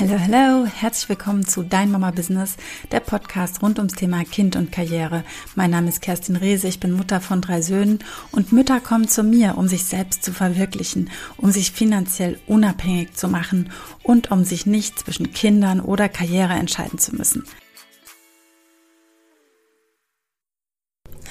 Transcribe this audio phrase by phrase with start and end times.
[0.00, 2.56] Hallo, hallo, herzlich willkommen zu Dein Mama Business,
[2.92, 5.24] der Podcast rund ums Thema Kind und Karriere.
[5.56, 7.98] Mein Name ist Kerstin Rehse, ich bin Mutter von drei Söhnen
[8.30, 13.26] und Mütter kommen zu mir, um sich selbst zu verwirklichen, um sich finanziell unabhängig zu
[13.26, 13.72] machen
[14.04, 17.42] und um sich nicht zwischen Kindern oder Karriere entscheiden zu müssen.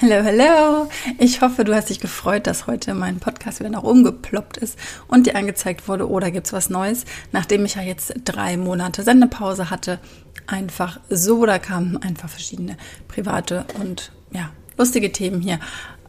[0.00, 0.88] Hallo, hallo.
[1.18, 4.78] Ich hoffe, du hast dich gefreut, dass heute mein Podcast wieder nach oben geploppt ist
[5.08, 9.70] und dir angezeigt wurde, oder gibt's was Neues, nachdem ich ja jetzt drei Monate Sendepause
[9.70, 9.98] hatte.
[10.46, 12.76] Einfach so, da kamen einfach verschiedene
[13.08, 15.58] private und ja, lustige Themen hier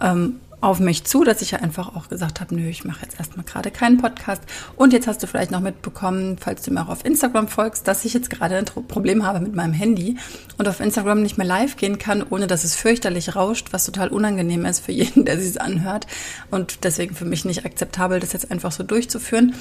[0.02, 3.18] ähm, auf mich zu, dass ich ja einfach auch gesagt habe, nö, ich mache jetzt
[3.18, 4.44] erstmal gerade keinen Podcast.
[4.76, 8.04] Und jetzt hast du vielleicht noch mitbekommen, falls du mir auch auf Instagram folgst, dass
[8.04, 10.18] ich jetzt gerade ein Problem habe mit meinem Handy
[10.58, 14.10] und auf Instagram nicht mehr live gehen kann, ohne dass es fürchterlich rauscht, was total
[14.10, 16.08] unangenehm ist für jeden, der sich anhört.
[16.52, 19.56] Und deswegen für mich nicht akzeptabel, das jetzt einfach so durchzuführen.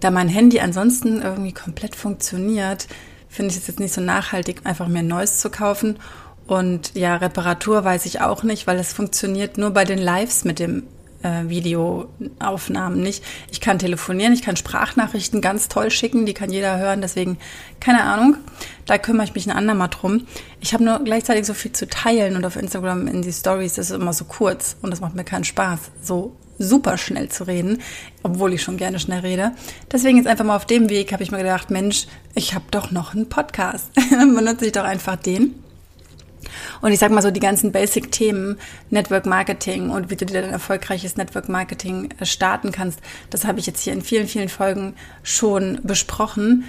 [0.00, 2.88] Da mein Handy ansonsten irgendwie komplett funktioniert,
[3.28, 5.96] finde ich es jetzt nicht so nachhaltig, einfach mir ein neues zu kaufen.
[6.46, 10.58] Und ja, Reparatur weiß ich auch nicht, weil es funktioniert nur bei den Lives mit
[10.58, 10.84] dem
[11.24, 13.24] äh, Videoaufnahmen nicht.
[13.50, 17.38] Ich kann telefonieren, ich kann Sprachnachrichten ganz toll schicken, die kann jeder hören, deswegen
[17.80, 18.36] keine Ahnung.
[18.86, 20.26] Da kümmere ich mich ein andermal drum.
[20.60, 23.90] Ich habe nur gleichzeitig so viel zu teilen und auf Instagram in die Stories ist
[23.90, 27.80] es immer so kurz und das macht mir keinen Spaß, so super schnell zu reden,
[28.22, 29.52] obwohl ich schon gerne schnell rede.
[29.90, 32.90] Deswegen jetzt einfach mal auf dem Weg habe ich mir gedacht, Mensch, ich habe doch
[32.90, 33.90] noch einen Podcast.
[34.10, 35.63] Dann benutze ich doch einfach den.
[36.80, 38.58] Und ich sag mal so, die ganzen Basic-Themen,
[38.90, 43.00] Network Marketing und wie du dir dein erfolgreiches Network Marketing äh, starten kannst,
[43.30, 46.64] das habe ich jetzt hier in vielen, vielen Folgen schon besprochen.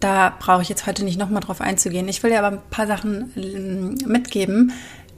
[0.00, 2.08] Da brauche ich jetzt heute nicht nochmal drauf einzugehen.
[2.08, 4.72] Ich will dir aber ein paar Sachen ähm, mitgeben,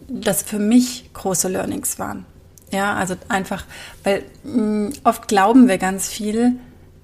[0.08, 2.27] das für mich große Learnings waren.
[2.72, 3.64] Ja, also einfach,
[4.02, 6.56] weil mh, oft glauben wir ganz viel,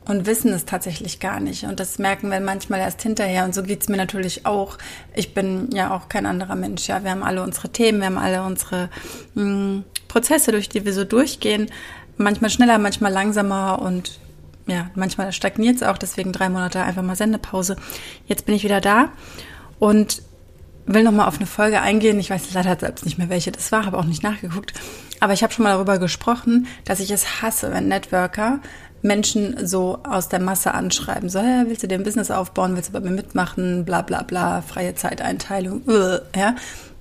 [0.08, 1.64] und wissen es tatsächlich gar nicht.
[1.64, 3.44] Und das merken wir manchmal erst hinterher.
[3.44, 4.78] Und so geht's mir natürlich auch.
[5.14, 6.88] Ich bin ja auch kein anderer Mensch.
[6.88, 8.88] Ja, wir haben alle unsere Themen, wir haben alle unsere
[9.34, 11.70] mh, hm, Prozesse, durch die wir so durchgehen.
[12.16, 14.18] Manchmal schneller, manchmal langsamer und
[14.66, 15.98] ja, manchmal stagniert es auch.
[15.98, 17.76] Deswegen drei Monate einfach mal Sendepause.
[18.26, 19.12] Jetzt bin ich wieder da
[19.78, 20.22] und
[20.86, 22.18] will noch mal auf eine Folge eingehen.
[22.18, 24.72] Ich weiß leider selbst nicht mehr, welche das war, habe auch nicht nachgeguckt.
[25.20, 28.60] Aber ich habe schon mal darüber gesprochen, dass ich es hasse, wenn Networker
[29.03, 31.28] Menschen so aus der Masse anschreiben.
[31.28, 34.22] So, ja, willst du dir ein Business aufbauen, willst du bei mir mitmachen, bla bla
[34.22, 36.54] bla, freie Zeiteinteilung, uh, ja.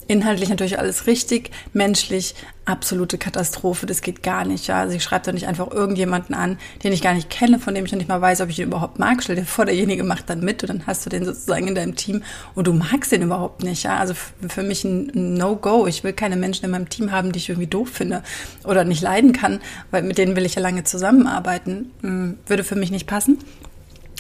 [0.08, 4.68] Inhaltlich natürlich alles richtig, menschlich absolute Katastrophe, das geht gar nicht.
[4.68, 4.82] Ja?
[4.82, 7.86] Also ich schreibe doch nicht einfach irgendjemanden an, den ich gar nicht kenne, von dem
[7.86, 9.24] ich noch nicht mal weiß, ob ich ihn überhaupt mag.
[9.24, 11.96] Stell dir vor, derjenige macht dann mit und dann hast du den sozusagen in deinem
[11.96, 12.24] Team
[12.56, 13.84] und du magst den überhaupt nicht.
[13.84, 13.98] Ja?
[13.98, 15.88] Also für mich ein No-Go.
[15.88, 18.24] Ich will keine Menschen in meinem Team haben, die ich irgendwie doof finde
[18.64, 19.60] oder nicht leiden kann,
[19.92, 21.92] weil mit denen will ich ja lange zusammenarbeiten.
[22.02, 23.40] Hm, würde für mich nicht passen.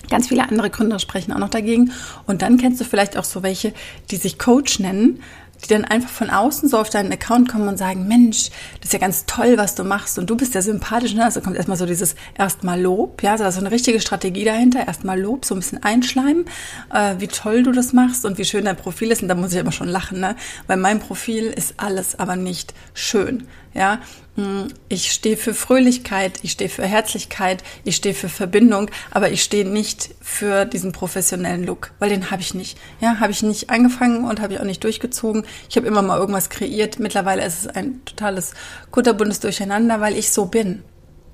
[0.09, 1.91] Ganz viele andere Gründer sprechen auch noch dagegen.
[2.25, 3.73] Und dann kennst du vielleicht auch so welche,
[4.09, 5.21] die sich Coach nennen,
[5.63, 8.93] die dann einfach von außen so auf deinen Account kommen und sagen, Mensch, das ist
[8.93, 11.13] ja ganz toll, was du machst und du bist ja sympathisch.
[11.13, 11.23] Ne?
[11.23, 15.19] Also kommt erstmal so dieses erstmal Lob, ja, also so eine richtige Strategie dahinter, erstmal
[15.19, 16.45] Lob, so ein bisschen einschleimen,
[16.93, 19.21] äh, wie toll du das machst und wie schön dein Profil ist.
[19.21, 20.35] Und da muss ich immer schon lachen, ne?
[20.67, 23.47] weil mein Profil ist alles aber nicht schön.
[23.73, 23.99] Ja,
[24.35, 29.43] hm, ich stehe für Fröhlichkeit, ich stehe für Herzlichkeit, ich stehe für Verbindung, aber ich
[29.43, 32.77] stehe nicht für diesen professionellen Look, weil den habe ich nicht.
[33.01, 35.45] Ja, habe ich nicht angefangen und habe ich auch nicht durchgezogen.
[35.69, 36.99] Ich habe immer mal irgendwas kreiert.
[36.99, 38.53] Mittlerweile ist es ein totales
[38.91, 40.83] kunterbuntes Durcheinander, weil ich so bin.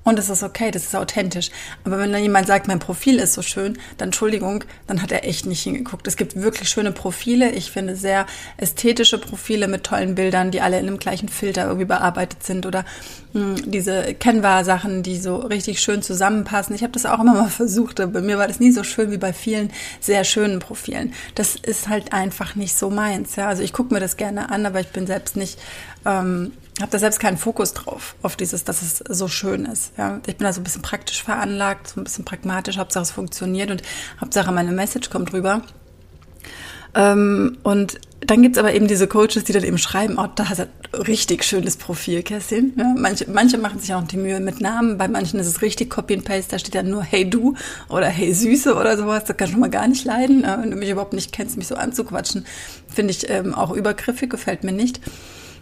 [0.04, 1.50] Und es ist okay, das ist authentisch.
[1.82, 5.26] Aber wenn dann jemand sagt, mein Profil ist so schön, dann Entschuldigung, dann hat er
[5.26, 6.06] echt nicht hingeguckt.
[6.06, 7.50] Es gibt wirklich schöne Profile.
[7.52, 8.26] Ich finde sehr
[8.58, 12.84] ästhetische Profile mit tollen Bildern, die alle in einem gleichen Filter irgendwie bearbeitet sind oder
[13.34, 16.74] diese Canva-Sachen, die so richtig schön zusammenpassen.
[16.74, 19.18] Ich habe das auch immer mal versucht, bei mir war das nie so schön wie
[19.18, 21.12] bei vielen sehr schönen Profilen.
[21.34, 23.36] Das ist halt einfach nicht so meins.
[23.36, 23.48] Ja?
[23.48, 25.58] Also ich gucke mir das gerne an, aber ich bin selbst nicht
[26.06, 29.92] ähm, habe da selbst keinen Fokus drauf, auf dieses, dass es so schön ist.
[29.96, 33.10] Ja, ich bin da so ein bisschen praktisch veranlagt, so ein bisschen pragmatisch, Hauptsache es
[33.12, 33.82] funktioniert und
[34.20, 35.62] Hauptsache meine Message kommt rüber.
[36.94, 40.60] Ähm, und dann gibt's aber eben diese Coaches, die dann eben schreiben, oh, da hast
[40.60, 42.72] du ein richtig schönes Profil, Kerstin.
[42.76, 45.90] Ja, manche, manche machen sich auch die Mühe mit Namen, bei manchen ist es richtig
[45.90, 47.54] Copy and Paste, da steht dann nur Hey du
[47.88, 50.42] oder Hey Süße oder sowas, das kann schon mal gar nicht leiden.
[50.42, 52.46] Ja, wenn du mich überhaupt nicht kennst, mich so anzuquatschen,
[52.88, 55.00] finde ich ähm, auch übergriffig, gefällt mir nicht.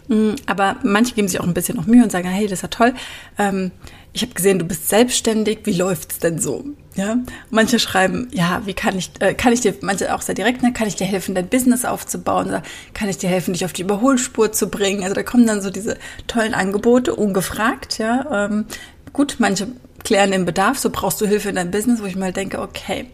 [0.07, 2.63] Mm, aber manche geben sich auch ein bisschen noch Mühe und sagen, hey, das ist
[2.63, 2.93] ja toll.
[3.37, 3.71] Ähm,
[4.13, 5.59] ich habe gesehen, du bist selbstständig.
[5.63, 6.65] Wie läuft's denn so?
[6.95, 7.17] Ja,
[7.49, 10.73] manche schreiben, ja, wie kann ich, äh, kann ich dir, manche auch sehr direkt, ne,
[10.73, 12.47] kann ich dir helfen, dein Business aufzubauen?
[12.47, 12.61] Oder
[12.93, 15.01] kann ich dir helfen, dich auf die Überholspur zu bringen?
[15.03, 15.97] Also da kommen dann so diese
[16.27, 18.45] tollen Angebote, ungefragt, ja.
[18.45, 18.65] Ähm,
[19.11, 19.67] gut, manche
[20.03, 23.07] klären den Bedarf, so brauchst du Hilfe in deinem Business, wo ich mal denke, okay,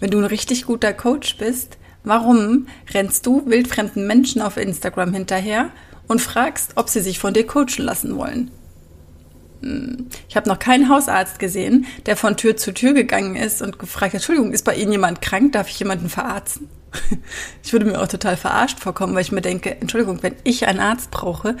[0.00, 5.70] Wenn du ein richtig guter Coach bist, warum rennst du wildfremden Menschen auf Instagram hinterher
[6.08, 8.50] und fragst, ob sie sich von dir coachen lassen wollen?
[9.62, 13.78] Hm, ich habe noch keinen Hausarzt gesehen, der von Tür zu Tür gegangen ist und
[13.78, 15.52] gefragt Entschuldigung, ist bei Ihnen jemand krank?
[15.52, 16.68] Darf ich jemanden verarzten?
[17.62, 20.80] Ich würde mir auch total verarscht vorkommen, weil ich mir denke, Entschuldigung, wenn ich einen
[20.80, 21.56] Arzt brauche,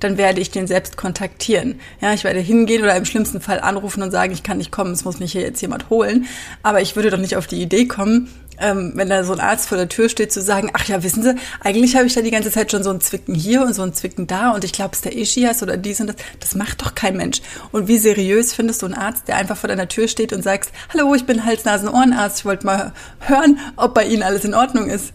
[0.00, 1.78] dann werde ich den selbst kontaktieren.
[2.00, 4.92] Ja, ich werde hingehen oder im schlimmsten Fall anrufen und sagen, ich kann nicht kommen,
[4.92, 6.26] es muss mich hier jetzt jemand holen.
[6.62, 8.28] Aber ich würde doch nicht auf die Idee kommen,
[8.62, 11.22] ähm, wenn da so ein Arzt vor der Tür steht, zu sagen, ach ja, wissen
[11.22, 13.82] Sie, eigentlich habe ich da die ganze Zeit schon so ein Zwicken hier und so
[13.82, 16.16] ein Zwicken da und ich glaube, es ist der Ischias oder dies und das.
[16.40, 17.40] Das macht doch kein Mensch.
[17.72, 20.72] Und wie seriös findest du einen Arzt, der einfach vor deiner Tür steht und sagt,
[20.92, 25.12] hallo, ich bin Hals-Nasen-Ohrenarzt, ich wollte mal hören, ob bei Ihnen alles in Ordnung ist.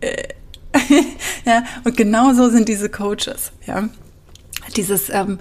[0.00, 0.22] Äh.
[1.44, 3.88] ja, und genau so sind diese Coaches, ja.
[4.74, 5.38] Dieses, ähm,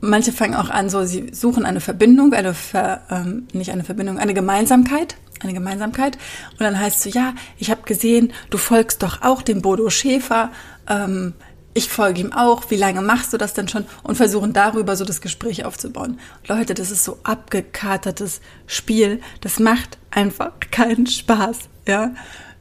[0.00, 4.18] manche fangen auch an, so, sie suchen eine Verbindung, eine, Ver, ähm, nicht eine Verbindung,
[4.18, 6.16] eine Gemeinsamkeit, eine Gemeinsamkeit.
[6.52, 10.50] Und dann heißt so, ja, ich habe gesehen, du folgst doch auch dem Bodo Schäfer,
[10.88, 11.34] ähm,
[11.72, 13.84] ich folge ihm auch, wie lange machst du das denn schon?
[14.02, 16.18] Und versuchen darüber so das Gespräch aufzubauen.
[16.48, 22.12] Leute, das ist so abgekatertes Spiel, das macht einfach keinen Spaß, ja.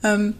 [0.03, 0.35] Ähm,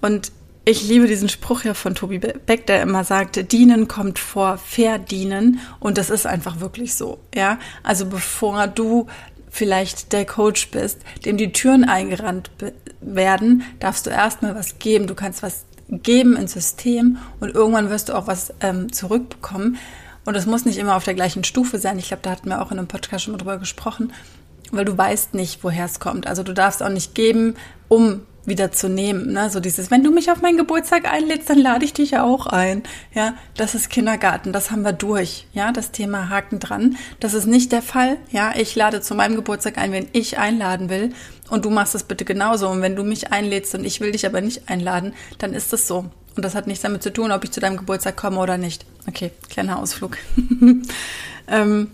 [0.00, 0.30] und
[0.64, 5.58] ich liebe diesen Spruch ja von Tobi Beck, der immer sagte, dienen kommt vor verdienen.
[5.80, 7.58] Und das ist einfach wirklich so, ja.
[7.82, 9.08] Also bevor du
[9.52, 12.50] vielleicht der Coach bist, dem die Türen eingerannt
[13.02, 15.06] werden, darfst du erstmal was geben.
[15.06, 19.76] Du kannst was geben ins System und irgendwann wirst du auch was ähm, zurückbekommen.
[20.24, 21.98] Und es muss nicht immer auf der gleichen Stufe sein.
[21.98, 24.14] Ich glaube, da hatten wir auch in einem Podcast schon mal drüber gesprochen,
[24.70, 26.26] weil du weißt nicht, woher es kommt.
[26.26, 27.56] Also du darfst auch nicht geben,
[27.88, 29.32] um wieder zu nehmen.
[29.32, 29.50] Ne?
[29.50, 32.46] So dieses, wenn du mich auf meinen Geburtstag einlädst, dann lade ich dich ja auch
[32.46, 32.82] ein.
[33.14, 35.46] Ja, das ist Kindergarten, das haben wir durch.
[35.52, 36.96] Ja, das Thema Haken dran.
[37.20, 38.16] Das ist nicht der Fall.
[38.30, 41.12] Ja, ich lade zu meinem Geburtstag ein, wenn ich einladen will.
[41.50, 42.68] Und du machst das bitte genauso.
[42.68, 45.86] Und wenn du mich einlädst und ich will dich aber nicht einladen, dann ist das
[45.86, 46.06] so.
[46.34, 48.86] Und das hat nichts damit zu tun, ob ich zu deinem Geburtstag komme oder nicht.
[49.06, 50.16] Okay, kleiner Ausflug.
[51.48, 51.88] ähm,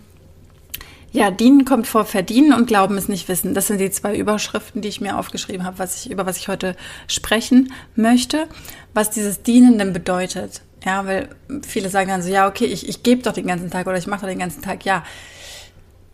[1.12, 3.55] ja, dienen kommt vor verdienen und glauben es nicht wissen.
[3.55, 6.49] Das sind die zwei Überschriften, die ich mir aufgeschrieben habe, was ich, über was ich
[6.49, 6.76] heute
[7.06, 8.46] sprechen möchte,
[8.93, 10.62] was dieses Dienen denn bedeutet.
[10.84, 11.31] Ja, weil
[11.66, 14.06] viele sagen dann so, ja, okay, ich, ich gebe doch den ganzen Tag oder ich
[14.06, 14.84] mache doch den ganzen Tag.
[14.84, 15.02] Ja,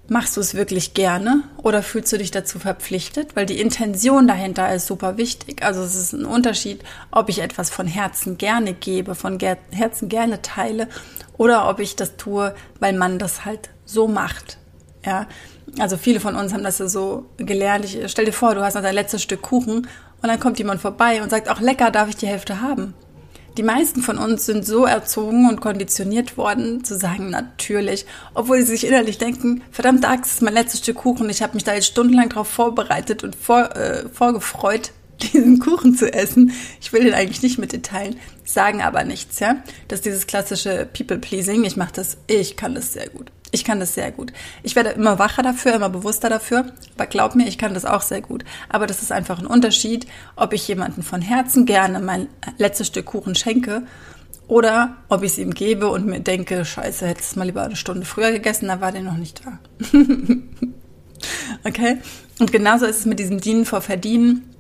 [0.08, 3.34] machst du es wirklich gerne oder fühlst du dich dazu verpflichtet?
[3.34, 5.64] Weil die Intention dahinter ist super wichtig.
[5.64, 10.40] Also es ist ein Unterschied, ob ich etwas von Herzen gerne gebe, von Herzen gerne
[10.40, 10.88] teile
[11.36, 14.58] oder ob ich das tue, weil man das halt so macht.
[15.04, 15.26] Ja,
[15.78, 17.84] also viele von uns haben das so gelernt.
[17.84, 19.86] Ich, stell dir vor, du hast noch dein letztes Stück Kuchen
[20.22, 22.94] und dann kommt jemand vorbei und sagt, auch lecker, darf ich die Hälfte haben?
[23.56, 28.04] Die meisten von uns sind so erzogen und konditioniert worden, zu sagen, natürlich,
[28.34, 31.62] obwohl sie sich innerlich denken, verdammt Axt, ist mein letztes Stück Kuchen, ich habe mich
[31.62, 34.90] da jetzt stundenlang drauf vorbereitet und vor, äh, vorgefreut,
[35.22, 36.52] diesen Kuchen zu essen.
[36.80, 39.56] Ich will den eigentlich nicht mit dir teilen, sagen aber nichts, ja.
[39.86, 41.62] Das ist dieses klassische People-Pleasing.
[41.62, 43.30] Ich mache das, ich kann das sehr gut.
[43.54, 44.32] Ich kann das sehr gut.
[44.64, 46.72] Ich werde immer wacher dafür, immer bewusster dafür.
[46.96, 48.44] Aber glaub mir, ich kann das auch sehr gut.
[48.68, 52.26] Aber das ist einfach ein Unterschied, ob ich jemanden von Herzen gerne mein
[52.58, 53.84] letztes Stück Kuchen schenke
[54.48, 57.76] oder ob ich es ihm gebe und mir denke, scheiße, hättest es mal lieber eine
[57.76, 59.60] Stunde früher gegessen, da war der noch nicht da.
[61.64, 61.98] okay?
[62.40, 64.53] Und genauso ist es mit diesem Dienen vor Verdienen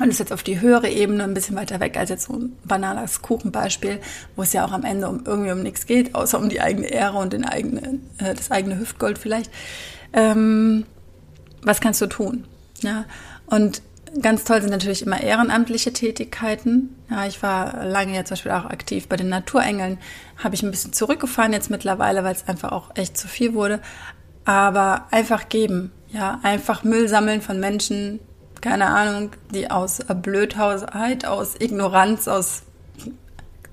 [0.00, 2.56] und ist jetzt auf die höhere Ebene ein bisschen weiter weg als jetzt so ein
[2.64, 4.00] banales Kuchenbeispiel,
[4.36, 6.88] wo es ja auch am Ende um irgendwie um nichts geht, außer um die eigene
[6.88, 9.50] Ehre und den eigene, äh, das eigene Hüftgold vielleicht.
[10.12, 10.84] Ähm,
[11.62, 12.44] was kannst du tun?
[12.82, 13.06] Ja,
[13.46, 13.82] und
[14.20, 16.94] ganz toll sind natürlich immer ehrenamtliche Tätigkeiten.
[17.10, 19.98] Ja, ich war lange ja zum Beispiel auch aktiv bei den Naturengeln,
[20.36, 23.80] habe ich ein bisschen zurückgefahren jetzt mittlerweile, weil es einfach auch echt zu viel wurde.
[24.44, 28.20] Aber einfach geben, ja, einfach Müll sammeln von Menschen,
[28.60, 32.62] keine Ahnung, die aus Blödheit, aus Ignoranz, aus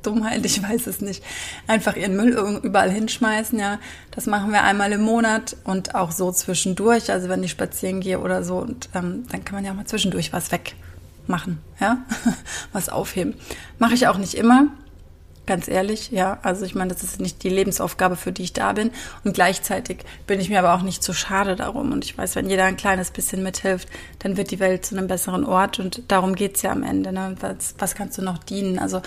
[0.06, 1.24] Dummheit, ich weiß es nicht,
[1.68, 3.80] einfach ihren Müll überall hinschmeißen, ja.
[4.12, 8.20] Das machen wir einmal im Monat und auch so zwischendurch, also wenn ich spazieren gehe
[8.20, 11.98] oder so, und ähm, dann kann man ja mal zwischendurch was wegmachen, ja,
[12.74, 13.36] was aufheben.
[13.80, 14.68] Mache ich auch nicht immer,
[15.46, 16.40] Ganz ehrlich, ja.
[16.42, 18.92] Also ich meine, das ist nicht die Lebensaufgabe, für die ich da bin.
[19.24, 21.92] Und gleichzeitig bin ich mir aber auch nicht zu schade darum.
[21.92, 23.88] Und ich weiß, wenn jeder ein kleines bisschen mithilft,
[24.20, 25.80] dann wird die Welt zu einem besseren Ort.
[25.80, 27.12] Und darum geht's ja am Ende.
[27.12, 27.36] Ne?
[27.42, 28.80] Was, was kannst du noch dienen?
[28.80, 29.04] Also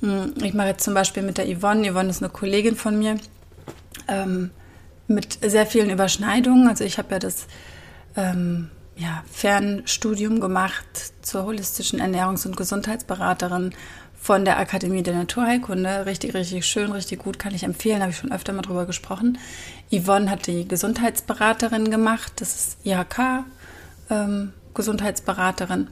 [0.00, 1.92] hm, ich mache jetzt zum Beispiel mit der Yvonne.
[1.92, 3.18] Yvonne ist eine Kollegin von mir.
[4.08, 4.50] Ähm,
[5.08, 6.68] mit sehr vielen Überschneidungen.
[6.68, 7.46] Also ich habe ja das
[8.16, 10.84] ähm, ja, Fernstudium gemacht
[11.22, 13.72] zur holistischen Ernährungs- und Gesundheitsberaterin
[14.26, 16.04] von der Akademie der Naturheilkunde.
[16.04, 19.38] Richtig, richtig schön, richtig gut, kann ich empfehlen, habe ich schon öfter mal drüber gesprochen.
[19.92, 23.44] Yvonne hat die Gesundheitsberaterin gemacht, das ist IHK.
[24.10, 25.86] Ähm, Gesundheitsberaterin.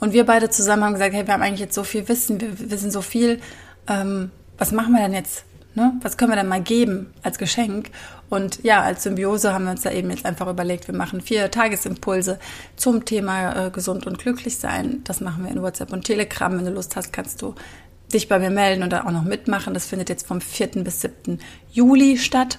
[0.00, 2.70] Und wir beide zusammen haben gesagt, hey, wir haben eigentlich jetzt so viel Wissen, wir
[2.70, 3.40] wissen so viel,
[3.86, 5.44] ähm, was machen wir denn jetzt?
[5.76, 5.92] Ne?
[6.02, 7.90] Was können wir denn mal geben als Geschenk?
[8.28, 11.50] Und ja, als Symbiose haben wir uns da eben jetzt einfach überlegt, wir machen vier
[11.50, 12.38] Tagesimpulse
[12.76, 15.02] zum Thema äh, gesund und glücklich sein.
[15.04, 16.56] Das machen wir in WhatsApp und Telegram.
[16.56, 17.54] Wenn du Lust hast, kannst du
[18.12, 19.74] dich bei mir melden und da auch noch mitmachen.
[19.74, 20.68] Das findet jetzt vom 4.
[20.82, 21.38] bis 7.
[21.72, 22.58] Juli statt.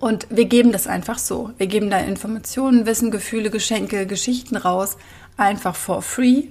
[0.00, 1.50] Und wir geben das einfach so.
[1.58, 4.96] Wir geben da Informationen, Wissen, Gefühle, Geschenke, Geschichten raus,
[5.36, 6.44] einfach for free.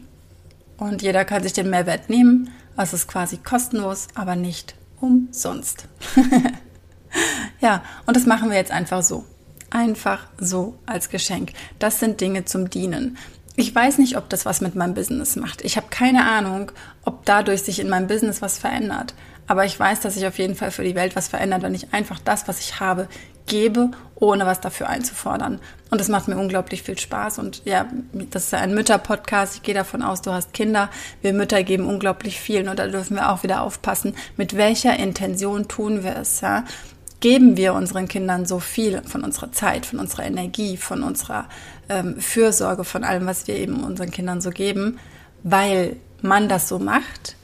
[0.77, 2.51] Und jeder kann sich den Mehrwert nehmen.
[2.75, 5.88] Es ist quasi kostenlos, aber nicht umsonst.
[7.67, 9.25] ja, und das machen wir jetzt einfach so.
[9.69, 11.51] Einfach so als Geschenk.
[11.79, 13.17] Das sind Dinge zum Dienen.
[13.57, 15.65] Ich weiß nicht, ob das was mit meinem Business macht.
[15.65, 16.71] Ich habe keine Ahnung,
[17.03, 19.15] ob dadurch sich in meinem Business was verändert.
[19.47, 21.93] Aber ich weiß, dass sich auf jeden Fall für die Welt was verändert, wenn ich
[21.93, 23.09] einfach das, was ich habe,
[23.47, 25.59] gebe, ohne was dafür einzufordern.
[25.89, 27.39] Und das macht mir unglaublich viel Spaß.
[27.39, 29.55] Und ja, das ist ein Mütter-Podcast.
[29.55, 30.89] Ich gehe davon aus, du hast Kinder.
[31.21, 32.69] Wir Mütter geben unglaublich viel.
[32.69, 36.39] Und da dürfen wir auch wieder aufpassen, mit welcher Intention tun wir es.
[36.39, 36.63] Ja?
[37.19, 41.50] Geben wir unseren Kindern so viel von unserer Zeit, von unserer Energie, von unserer
[41.89, 45.00] ähm, Fürsorge, von allem, was wir eben unseren Kindern so geben,
[45.43, 47.36] weil man das so macht,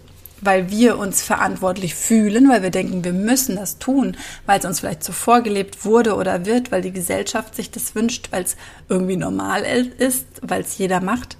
[0.41, 4.79] weil wir uns verantwortlich fühlen, weil wir denken, wir müssen das tun, weil es uns
[4.79, 8.57] vielleicht so vorgelebt wurde oder wird, weil die Gesellschaft sich das wünscht, weil es
[8.89, 9.63] irgendwie normal
[9.97, 11.37] ist, weil es jeder macht?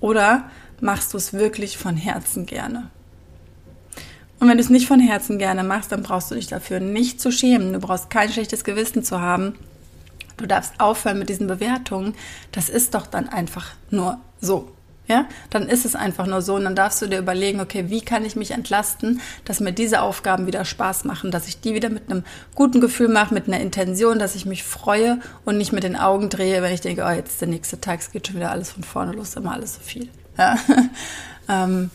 [0.00, 2.90] Oder machst du es wirklich von Herzen gerne?
[4.40, 7.20] Und wenn du es nicht von Herzen gerne machst, dann brauchst du dich dafür nicht
[7.20, 7.72] zu schämen.
[7.72, 9.54] Du brauchst kein schlechtes Gewissen zu haben.
[10.36, 12.14] Du darfst aufhören mit diesen Bewertungen.
[12.52, 14.70] Das ist doch dann einfach nur so
[15.08, 18.02] ja, dann ist es einfach nur so und dann darfst du dir überlegen, okay, wie
[18.02, 21.88] kann ich mich entlasten, dass mir diese Aufgaben wieder Spaß machen, dass ich die wieder
[21.88, 25.82] mit einem guten Gefühl mache, mit einer Intention, dass ich mich freue und nicht mit
[25.82, 28.50] den Augen drehe, wenn ich denke, oh, jetzt der nächste Tag, es geht schon wieder
[28.50, 30.10] alles von vorne los, immer alles so viel.
[30.36, 30.58] Ja,
[31.48, 31.90] ähm,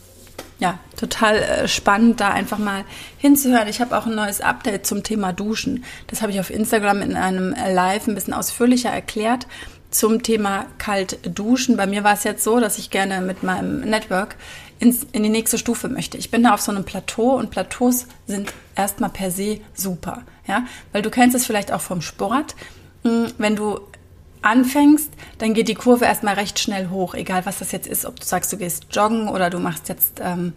[0.63, 2.85] ja total äh, spannend, da einfach mal
[3.17, 3.67] hinzuhören.
[3.67, 5.83] Ich habe auch ein neues Update zum Thema Duschen.
[6.07, 9.45] Das habe ich auf Instagram in einem Live ein bisschen ausführlicher erklärt
[9.91, 11.77] zum Thema kalt duschen.
[11.77, 14.37] Bei mir war es jetzt so, dass ich gerne mit meinem Network
[14.79, 16.17] ins, in die nächste Stufe möchte.
[16.17, 20.65] Ich bin da auf so einem Plateau und Plateaus sind erstmal per se super, ja,
[20.93, 22.55] weil du kennst es vielleicht auch vom Sport.
[23.03, 23.81] Hm, wenn du
[24.43, 28.19] anfängst, dann geht die Kurve erstmal recht schnell hoch, egal was das jetzt ist, ob
[28.19, 30.53] du sagst, du gehst joggen oder du machst jetzt ähm,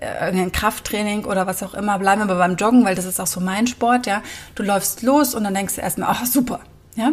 [0.00, 1.98] irgendein Krafttraining oder was auch immer.
[1.98, 4.22] Bleiben wir beim Joggen, weil das ist auch so mein Sport, ja.
[4.54, 6.60] Du läufst los und dann denkst du erstmal, ach super,
[6.94, 7.12] ja.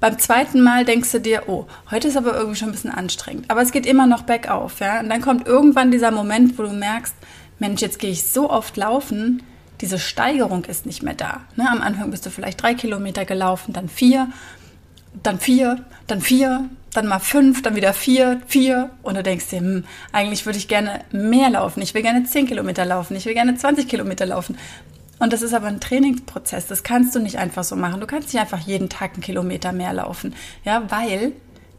[0.00, 3.50] Beim zweiten Mal denkst du dir, oh, heute ist aber irgendwie schon ein bisschen anstrengend.
[3.50, 5.00] Aber es geht immer noch bergauf, ja.
[5.00, 7.14] Und dann kommt irgendwann dieser Moment, wo du merkst,
[7.58, 9.42] Mensch, jetzt gehe ich so oft laufen,
[9.80, 11.42] diese Steigerung ist nicht mehr da.
[11.56, 11.68] Ne?
[11.70, 14.28] Am Anfang bist du vielleicht drei Kilometer gelaufen, dann vier,
[15.22, 18.90] dann vier, dann vier, dann mal fünf, dann wieder vier, vier.
[19.02, 21.82] Und du denkst dir, hm, eigentlich würde ich gerne mehr laufen.
[21.82, 23.16] Ich will gerne zehn Kilometer laufen.
[23.16, 24.56] Ich will gerne 20 Kilometer laufen.
[25.18, 26.66] Und das ist aber ein Trainingsprozess.
[26.66, 28.00] Das kannst du nicht einfach so machen.
[28.00, 30.34] Du kannst nicht einfach jeden Tag einen Kilometer mehr laufen.
[30.64, 31.32] Ja, weil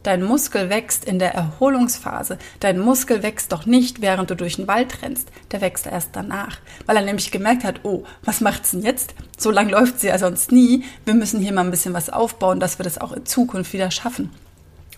[0.06, 2.38] dein Muskel wächst in der Erholungsphase.
[2.60, 5.28] Dein Muskel wächst doch nicht, während du durch den Wald rennst.
[5.50, 6.58] Der wächst erst danach.
[6.86, 9.14] Weil er nämlich gemerkt hat, oh, was macht's denn jetzt?
[9.36, 10.84] So lang läuft sie ja sonst nie.
[11.04, 13.90] Wir müssen hier mal ein bisschen was aufbauen, dass wir das auch in Zukunft wieder
[13.90, 14.30] schaffen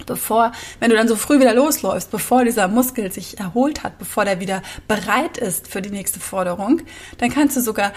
[0.06, 4.24] bevor, wenn du dann so früh wieder losläufst, bevor dieser Muskel sich erholt hat, bevor
[4.24, 6.82] der wieder bereit ist für die nächste Forderung,
[7.18, 7.92] dann kannst du sogar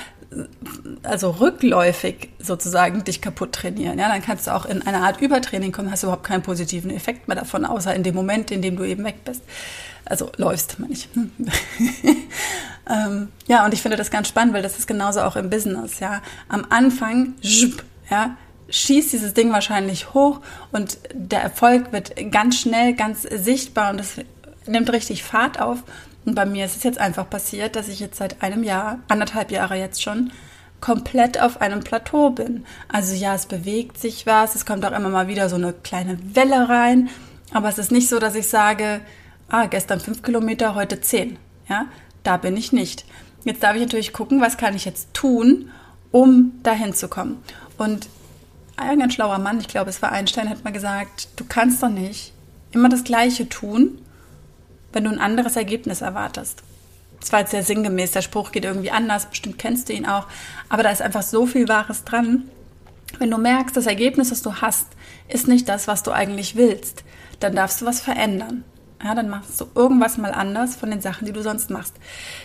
[1.04, 4.00] also rückläufig sozusagen dich kaputt trainieren.
[4.00, 7.28] Ja, dann kannst du auch in eine Art Übertraining kommen, hast überhaupt keinen positiven Effekt
[7.28, 9.42] mehr davon, außer in dem Moment, in dem du eben weg bist.
[10.06, 11.10] Also läufst, meine ich.
[12.90, 16.00] ähm, ja, und ich finde das ganz spannend, weil das ist genauso auch im Business.
[16.00, 17.34] Ja, am Anfang,
[18.10, 18.38] ja,
[18.70, 20.40] schießt dieses Ding wahrscheinlich hoch
[20.72, 24.16] und der Erfolg wird ganz schnell, ganz sichtbar und es
[24.66, 25.84] nimmt richtig Fahrt auf.
[26.26, 29.52] Und bei mir ist es jetzt einfach passiert, dass ich jetzt seit einem Jahr, anderthalb
[29.52, 30.32] Jahre jetzt schon,
[30.80, 32.66] komplett auf einem Plateau bin.
[32.88, 36.18] Also ja, es bewegt sich was, es kommt auch immer mal wieder so eine kleine
[36.36, 37.10] Welle rein,
[37.54, 39.02] aber es ist nicht so, dass ich sage,
[39.50, 41.38] ah, gestern fünf Kilometer, heute zehn.
[41.70, 41.86] Ja,
[42.24, 43.06] da bin ich nicht.
[43.44, 45.70] Jetzt darf ich natürlich gucken, was kann ich jetzt tun,
[46.12, 47.42] um dahin zu kommen.
[47.78, 48.10] Und
[48.78, 51.90] ein ganz schlauer Mann, ich glaube, es war Einstein, hat mal gesagt, du kannst doch
[51.90, 52.34] nicht
[52.72, 54.00] immer das Gleiche tun,
[54.94, 56.64] wenn du ein anderes Ergebnis erwartest.
[57.20, 60.28] Das war jetzt sehr sinngemäß, der Spruch geht irgendwie anders, bestimmt kennst du ihn auch,
[60.70, 62.50] aber da ist einfach so viel Wahres dran.
[63.20, 64.88] Wenn du merkst, das Ergebnis, das du hast,
[65.28, 67.04] ist nicht das, was du eigentlich willst,
[67.40, 68.64] dann darfst du was verändern.
[69.04, 71.96] Ja, dann machst du irgendwas mal anders von den Sachen, die du sonst machst.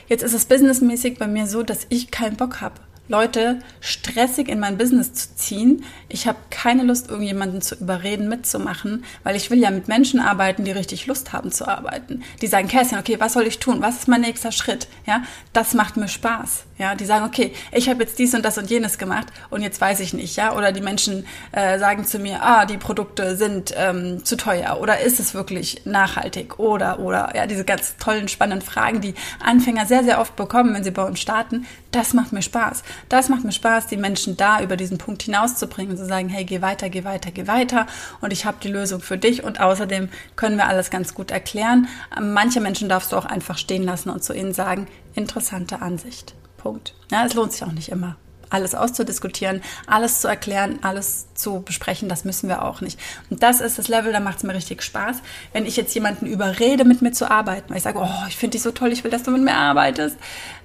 [0.08, 4.60] Jetzt ist es businessmäßig bei mir so, dass ich keinen Bock habe, Leute stressig in
[4.60, 5.84] mein Business zu ziehen.
[6.08, 10.64] Ich habe keine Lust, irgendjemanden zu überreden, mitzumachen, weil ich will ja mit Menschen arbeiten,
[10.64, 12.22] die richtig Lust haben zu arbeiten.
[12.42, 13.80] Die sagen, Kerstin, okay, was soll ich tun?
[13.80, 14.88] Was ist mein nächster Schritt?
[15.06, 15.22] Ja,
[15.52, 16.65] das macht mir Spaß.
[16.78, 19.80] Ja, die sagen, okay, ich habe jetzt dies und das und jenes gemacht und jetzt
[19.80, 20.54] weiß ich nicht, ja.
[20.54, 25.00] Oder die Menschen äh, sagen zu mir, ah, die Produkte sind ähm, zu teuer oder
[25.00, 30.04] ist es wirklich nachhaltig oder oder ja, diese ganz tollen spannenden Fragen, die Anfänger sehr
[30.04, 31.66] sehr oft bekommen, wenn sie bei uns starten.
[31.92, 32.82] Das macht mir Spaß.
[33.08, 36.44] Das macht mir Spaß, die Menschen da über diesen Punkt hinauszubringen und zu sagen, hey,
[36.44, 37.86] geh weiter, geh weiter, geh weiter
[38.20, 41.88] und ich habe die Lösung für dich und außerdem können wir alles ganz gut erklären.
[42.20, 46.34] Manche Menschen darfst du auch einfach stehen lassen und zu ihnen sagen, interessante Ansicht.
[46.66, 46.94] Punkt.
[47.10, 48.16] Ja, es lohnt sich auch nicht immer
[48.50, 52.98] alles auszudiskutieren, alles zu erklären, alles zu besprechen, das müssen wir auch nicht.
[53.30, 55.16] Und das ist das Level, da macht es mir richtig Spaß.
[55.52, 58.52] Wenn ich jetzt jemanden überrede, mit mir zu arbeiten, weil ich sage, oh, ich finde
[58.52, 60.16] dich so toll, ich will, dass du mit mir arbeitest.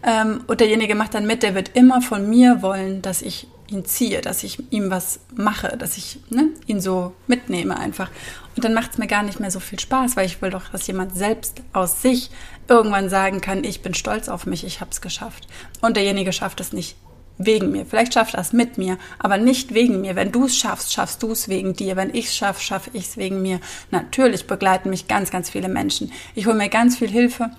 [0.03, 3.85] Ähm, und derjenige macht dann mit, der wird immer von mir wollen, dass ich ihn
[3.85, 8.09] ziehe, dass ich ihm was mache, dass ich ne, ihn so mitnehme einfach.
[8.55, 10.69] Und dann macht es mir gar nicht mehr so viel Spaß, weil ich will doch,
[10.69, 12.29] dass jemand selbst aus sich
[12.67, 15.47] irgendwann sagen kann, ich bin stolz auf mich, ich habe es geschafft.
[15.81, 16.95] Und derjenige schafft es nicht
[17.37, 17.85] wegen mir.
[17.85, 20.15] Vielleicht schafft er es mit mir, aber nicht wegen mir.
[20.15, 21.95] Wenn du es schaffst, schaffst du es wegen dir.
[21.95, 23.59] Wenn ich es schaffe, schaffe ich es wegen mir.
[23.89, 26.11] Natürlich begleiten mich ganz, ganz viele Menschen.
[26.35, 27.51] Ich hole mir ganz viel Hilfe.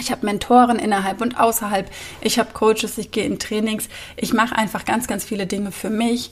[0.00, 1.90] Ich habe Mentoren innerhalb und außerhalb.
[2.20, 3.88] Ich habe Coaches, ich gehe in Trainings.
[4.16, 6.30] Ich mache einfach ganz, ganz viele Dinge für mich.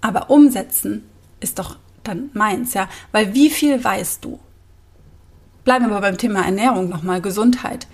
[0.00, 1.08] Aber umsetzen
[1.40, 2.88] ist doch dann meins, ja.
[3.12, 4.38] Weil wie viel weißt du?
[5.64, 7.86] Bleiben wir aber beim Thema Ernährung nochmal, Gesundheit.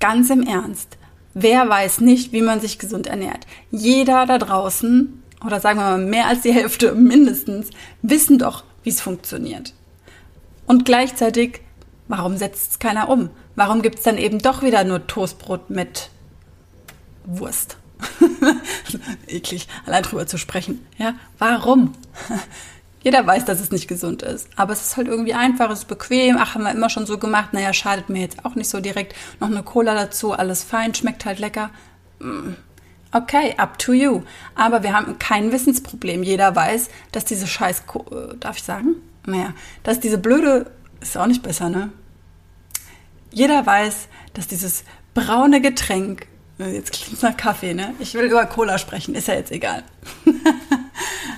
[0.00, 0.98] Ganz im Ernst
[1.34, 3.44] Wer weiß nicht, wie man sich gesund ernährt?
[3.72, 7.70] Jeder da draußen, oder sagen wir mal mehr als die Hälfte mindestens,
[8.02, 9.74] wissen doch, wie es funktioniert.
[10.66, 11.60] Und gleichzeitig,
[12.08, 13.30] warum setzt es keiner um?
[13.56, 16.10] Warum gibt es dann eben doch wieder nur Toastbrot mit
[17.24, 17.76] Wurst?
[19.26, 20.84] Eklig, allein drüber zu sprechen.
[20.98, 21.94] Ja, warum?
[23.02, 24.48] Jeder weiß, dass es nicht gesund ist.
[24.56, 26.38] Aber es ist halt irgendwie einfach, es ist bequem.
[26.38, 27.52] Ach, haben wir immer schon so gemacht.
[27.52, 29.14] Naja, schadet mir jetzt auch nicht so direkt.
[29.40, 31.70] Noch eine Cola dazu, alles fein, schmeckt halt lecker.
[32.18, 32.54] Mm.
[33.12, 34.22] Okay, up to you.
[34.54, 36.22] Aber wir haben kein Wissensproblem.
[36.22, 38.96] Jeder weiß, dass diese scheiß, äh, darf ich sagen?
[39.26, 39.52] Naja,
[39.82, 40.70] dass diese blöde,
[41.08, 41.90] ist auch nicht besser, ne?
[43.30, 46.26] Jeder weiß, dass dieses braune Getränk,
[46.58, 47.94] äh, jetzt klingt es nach Kaffee, ne?
[47.98, 49.82] Ich will über Cola sprechen, ist ja jetzt egal.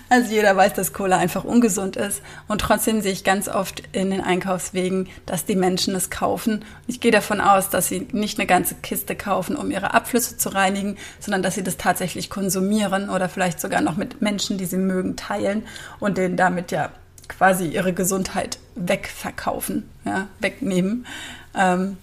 [0.08, 2.22] Also jeder weiß, dass Cola einfach ungesund ist.
[2.46, 6.64] Und trotzdem sehe ich ganz oft in den Einkaufswegen, dass die Menschen es kaufen.
[6.86, 10.50] Ich gehe davon aus, dass sie nicht eine ganze Kiste kaufen, um ihre Abflüsse zu
[10.50, 14.76] reinigen, sondern dass sie das tatsächlich konsumieren oder vielleicht sogar noch mit Menschen, die sie
[14.76, 15.64] mögen, teilen
[15.98, 16.90] und denen damit ja
[17.28, 21.06] quasi ihre Gesundheit wegverkaufen, ja, wegnehmen.
[21.54, 21.96] Ähm,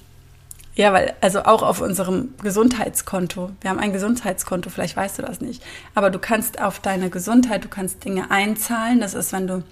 [0.76, 3.52] ja, weil, also auch auf unserem Gesundheitskonto.
[3.62, 5.64] Wir haben ein Gesundheitskonto, vielleicht weißt du das nicht.
[5.94, 9.00] Aber du kannst auf deine Gesundheit, du kannst Dinge einzahlen.
[9.00, 9.64] Das ist, wenn du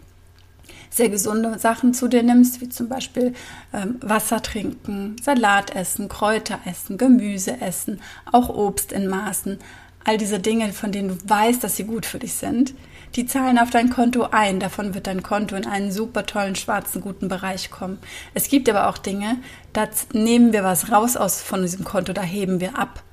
[0.91, 3.33] sehr gesunde Sachen zu dir nimmst, wie zum Beispiel
[3.73, 9.57] ähm, Wasser trinken, Salat essen, Kräuter essen, Gemüse essen, auch Obst in Maßen.
[10.03, 12.73] All diese Dinge, von denen du weißt, dass sie gut für dich sind
[13.15, 14.59] die zahlen auf dein Konto ein.
[14.59, 17.99] Davon wird dein Konto in einen super tollen, schwarzen, guten Bereich kommen.
[18.33, 19.37] Es gibt aber auch Dinge,
[19.73, 23.03] da nehmen wir was raus aus von diesem Konto, da heben wir ab.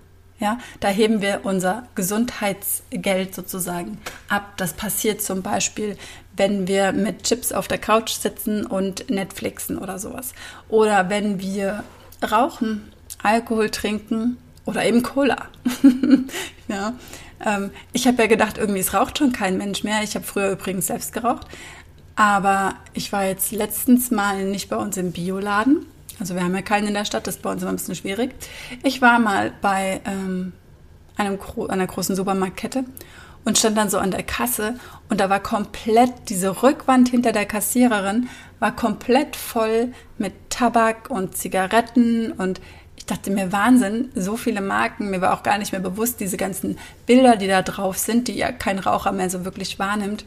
[0.41, 4.53] Ja, da heben wir unser Gesundheitsgeld sozusagen ab.
[4.57, 5.97] Das passiert zum Beispiel,
[6.37, 10.35] wenn wir mit Chips auf der Couch sitzen und Netflixen oder sowas.
[10.69, 11.83] Oder wenn wir
[12.31, 15.49] rauchen, Alkohol trinken oder eben Cola.
[16.69, 16.93] ja,
[17.45, 20.03] ähm, ich habe ja gedacht, irgendwie es raucht schon kein Mensch mehr.
[20.03, 21.47] Ich habe früher übrigens selbst geraucht.
[22.17, 25.87] Aber ich war jetzt letztens mal nicht bei uns im Bioladen.
[26.19, 27.95] Also wir haben ja keinen in der Stadt, das ist bei uns immer ein bisschen
[27.95, 28.35] schwierig.
[28.83, 30.53] Ich war mal bei ähm,
[31.17, 32.85] einem, einer großen Supermarktkette
[33.45, 34.75] und stand dann so an der Kasse
[35.09, 41.37] und da war komplett diese Rückwand hinter der Kassiererin war komplett voll mit Tabak und
[41.37, 42.61] Zigaretten und
[43.07, 45.11] dachte mir, Wahnsinn, so viele Marken.
[45.11, 48.37] Mir war auch gar nicht mehr bewusst, diese ganzen Bilder, die da drauf sind, die
[48.37, 50.25] ja kein Raucher mehr so wirklich wahrnimmt.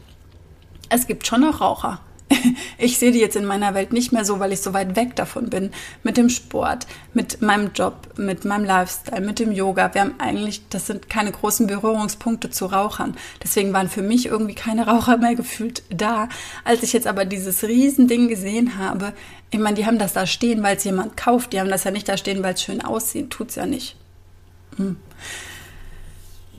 [0.88, 2.00] Es gibt schon noch Raucher.
[2.78, 5.14] Ich sehe die jetzt in meiner Welt nicht mehr so, weil ich so weit weg
[5.16, 5.70] davon bin.
[6.02, 9.94] Mit dem Sport, mit meinem Job, mit meinem Lifestyle, mit dem Yoga.
[9.94, 13.16] Wir haben eigentlich, das sind keine großen Berührungspunkte zu Rauchern.
[13.42, 16.28] Deswegen waren für mich irgendwie keine Raucher mehr gefühlt da.
[16.64, 19.12] Als ich jetzt aber dieses Riesending gesehen habe,
[19.50, 21.52] ich meine, die haben das da stehen, weil es jemand kauft.
[21.52, 23.30] Die haben das ja nicht da stehen, weil es schön aussieht.
[23.30, 23.96] Tut's ja nicht.
[24.76, 24.96] Hm.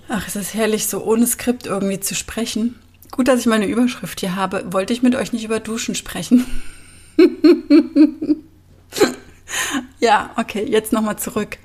[0.08, 2.80] Ach, es ist herrlich, so ohne Skript irgendwie zu sprechen.
[3.14, 4.74] Gut, dass ich meine Überschrift hier habe.
[4.74, 6.48] Wollte ich mit euch nicht über Duschen sprechen?
[10.00, 11.60] ja, okay, jetzt nochmal zurück.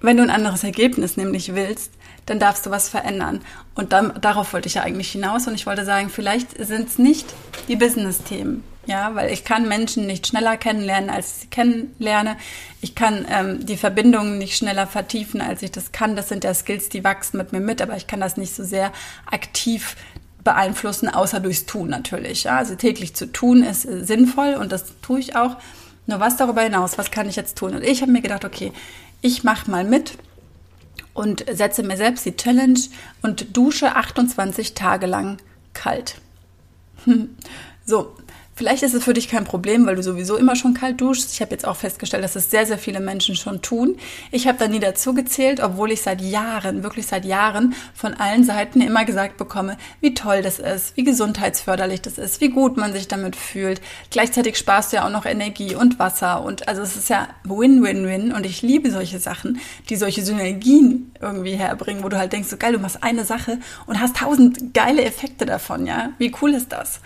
[0.00, 1.92] Wenn du ein anderes Ergebnis nämlich willst,
[2.26, 3.42] dann darfst du was verändern.
[3.76, 6.98] Und dann, darauf wollte ich ja eigentlich hinaus und ich wollte sagen, vielleicht sind es
[6.98, 7.32] nicht
[7.68, 8.64] die Business-Themen.
[8.86, 12.36] Ja, weil ich kann Menschen nicht schneller kennenlernen, als ich sie kennenlerne.
[12.80, 16.16] Ich kann ähm, die Verbindungen nicht schneller vertiefen, als ich das kann.
[16.16, 18.64] Das sind ja Skills, die wachsen mit mir mit, aber ich kann das nicht so
[18.64, 18.90] sehr
[19.30, 19.94] aktiv
[20.44, 22.44] beeinflussen, außer durchs Tun natürlich.
[22.44, 22.56] Ja?
[22.56, 25.56] Also täglich zu tun ist äh, sinnvoll und das tue ich auch.
[26.06, 27.74] Nur was darüber hinaus, was kann ich jetzt tun?
[27.74, 28.72] Und ich habe mir gedacht, okay,
[29.20, 30.16] ich mache mal mit
[31.12, 32.80] und setze mir selbst die Challenge
[33.22, 35.38] und dusche 28 Tage lang
[35.74, 36.16] kalt.
[37.84, 38.16] so,
[38.58, 41.32] Vielleicht ist es für dich kein Problem, weil du sowieso immer schon kalt duschst.
[41.32, 43.96] Ich habe jetzt auch festgestellt, dass es sehr, sehr viele Menschen schon tun.
[44.32, 48.42] Ich habe da nie dazu gezählt, obwohl ich seit Jahren, wirklich seit Jahren von allen
[48.42, 52.92] Seiten immer gesagt bekomme, wie toll das ist, wie gesundheitsförderlich das ist, wie gut man
[52.92, 53.80] sich damit fühlt.
[54.10, 58.32] Gleichzeitig sparst du ja auch noch Energie und Wasser und also es ist ja Win-Win-Win
[58.32, 62.56] und ich liebe solche Sachen, die solche Synergien irgendwie herbringen, wo du halt denkst, so
[62.56, 66.08] geil, du machst eine Sache und hast tausend geile Effekte davon, ja?
[66.18, 66.98] Wie cool ist das?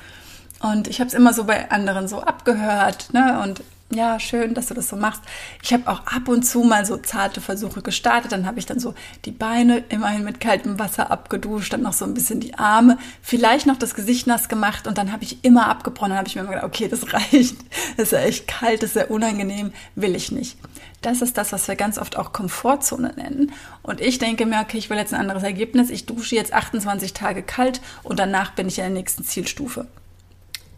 [0.63, 3.41] Und ich habe es immer so bei anderen so abgehört, ne?
[3.43, 3.63] Und
[3.95, 5.21] ja, schön, dass du das so machst.
[5.63, 8.33] Ich habe auch ab und zu mal so zarte Versuche gestartet.
[8.33, 8.95] Dann habe ich dann so
[9.27, 13.67] die Beine immerhin mit kaltem Wasser abgeduscht, dann noch so ein bisschen die Arme, vielleicht
[13.67, 16.11] noch das Gesicht nass gemacht und dann habe ich immer abgebrochen.
[16.11, 17.57] Dann habe ich mir immer gedacht, okay, das reicht.
[17.97, 20.57] Das ist ja echt kalt, das ist sehr unangenehm, will ich nicht.
[21.03, 23.53] Das ist das, was wir ganz oft auch Komfortzone nennen.
[23.83, 25.91] Und ich denke mir, okay, ich will jetzt ein anderes Ergebnis.
[25.91, 29.87] Ich dusche jetzt 28 Tage kalt und danach bin ich in der nächsten Zielstufe.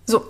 [0.07, 0.27] So,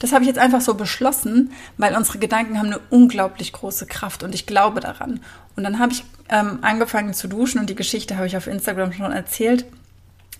[0.00, 4.22] das habe ich jetzt einfach so beschlossen, weil unsere Gedanken haben eine unglaublich große Kraft
[4.22, 5.20] und ich glaube daran.
[5.56, 8.92] Und dann habe ich ähm, angefangen zu duschen und die Geschichte habe ich auf Instagram
[8.92, 9.66] schon erzählt.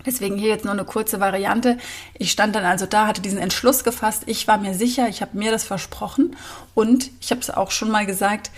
[0.06, 1.76] Deswegen hier jetzt nur eine kurze Variante.
[2.14, 4.22] Ich stand dann also da, hatte diesen Entschluss gefasst.
[4.26, 6.36] Ich war mir sicher, ich habe mir das versprochen
[6.74, 8.50] und ich habe es auch schon mal gesagt,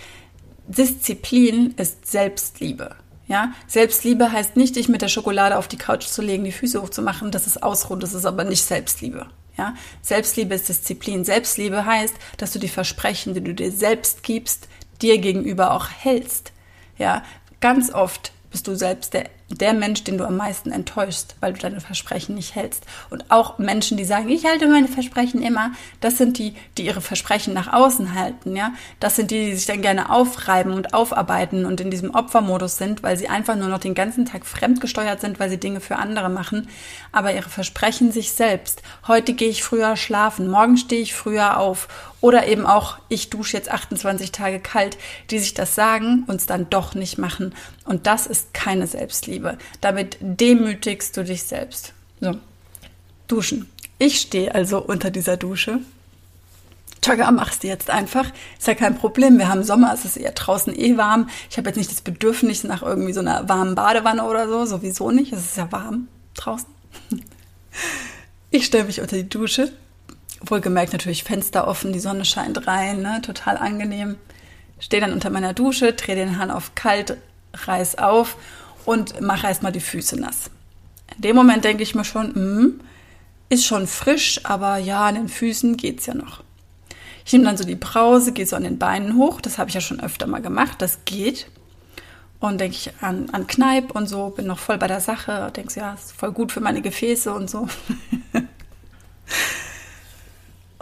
[0.67, 2.95] Disziplin ist Selbstliebe.
[3.27, 6.81] Ja, Selbstliebe heißt nicht, dich mit der Schokolade auf die Couch zu legen, die Füße
[6.81, 7.31] hochzumachen.
[7.31, 9.27] Das ist Ausruhen, das ist aber nicht Selbstliebe.
[9.57, 11.23] Ja, Selbstliebe ist Disziplin.
[11.23, 14.67] Selbstliebe heißt, dass du die Versprechen, die du dir selbst gibst,
[15.01, 16.51] dir gegenüber auch hältst.
[16.97, 17.23] Ja,
[17.59, 21.59] ganz oft bist du selbst der der Mensch, den du am meisten enttäuschst, weil du
[21.59, 22.85] deine Versprechen nicht hältst.
[23.09, 27.01] Und auch Menschen, die sagen, ich halte meine Versprechen immer, das sind die, die ihre
[27.01, 28.73] Versprechen nach außen halten, ja.
[28.99, 33.03] Das sind die, die sich dann gerne aufreiben und aufarbeiten und in diesem Opfermodus sind,
[33.03, 36.29] weil sie einfach nur noch den ganzen Tag fremdgesteuert sind, weil sie Dinge für andere
[36.29, 36.67] machen,
[37.11, 38.81] aber ihre Versprechen sich selbst.
[39.07, 41.87] Heute gehe ich früher schlafen, morgen stehe ich früher auf
[42.23, 44.97] oder eben auch, ich dusche jetzt 28 Tage kalt,
[45.29, 47.53] die sich das sagen und es dann doch nicht machen.
[47.83, 49.49] Und das ist keine Selbstliebe.
[49.49, 49.57] Liebe.
[49.81, 51.91] Damit demütigst du dich selbst.
[52.21, 52.37] So,
[53.27, 53.69] duschen.
[53.99, 55.79] Ich stehe also unter dieser Dusche.
[57.01, 58.31] Chaga, machst du jetzt einfach.
[58.57, 59.37] Ist ja kein Problem.
[59.37, 61.27] Wir haben Sommer, es ist eher draußen eh warm.
[61.49, 64.65] Ich habe jetzt nicht das Bedürfnis nach irgendwie so einer warmen Badewanne oder so.
[64.65, 65.33] Sowieso nicht.
[65.33, 66.69] Es ist ja warm draußen.
[68.55, 69.73] Ich stelle mich unter die Dusche.
[70.45, 73.21] Wohlgemerkt natürlich Fenster offen, die Sonne scheint rein, ne?
[73.21, 74.17] total angenehm.
[74.79, 77.17] Stehe dann unter meiner Dusche, drehe den Hahn auf kalt,
[77.53, 78.35] reiß auf
[78.85, 80.49] und mache erstmal die Füße nass.
[81.15, 82.81] In dem Moment denke ich mir schon, mm,
[83.49, 86.43] ist schon frisch, aber ja, an den Füßen geht's ja noch.
[87.25, 89.75] Ich nehme dann so die Brause, gehe so an den Beinen hoch, das habe ich
[89.75, 91.47] ja schon öfter mal gemacht, das geht.
[92.39, 95.71] Und denke ich an, an Kneipp und so, bin noch voll bei der Sache, denke
[95.71, 97.69] so, ja, ist voll gut für meine Gefäße und so.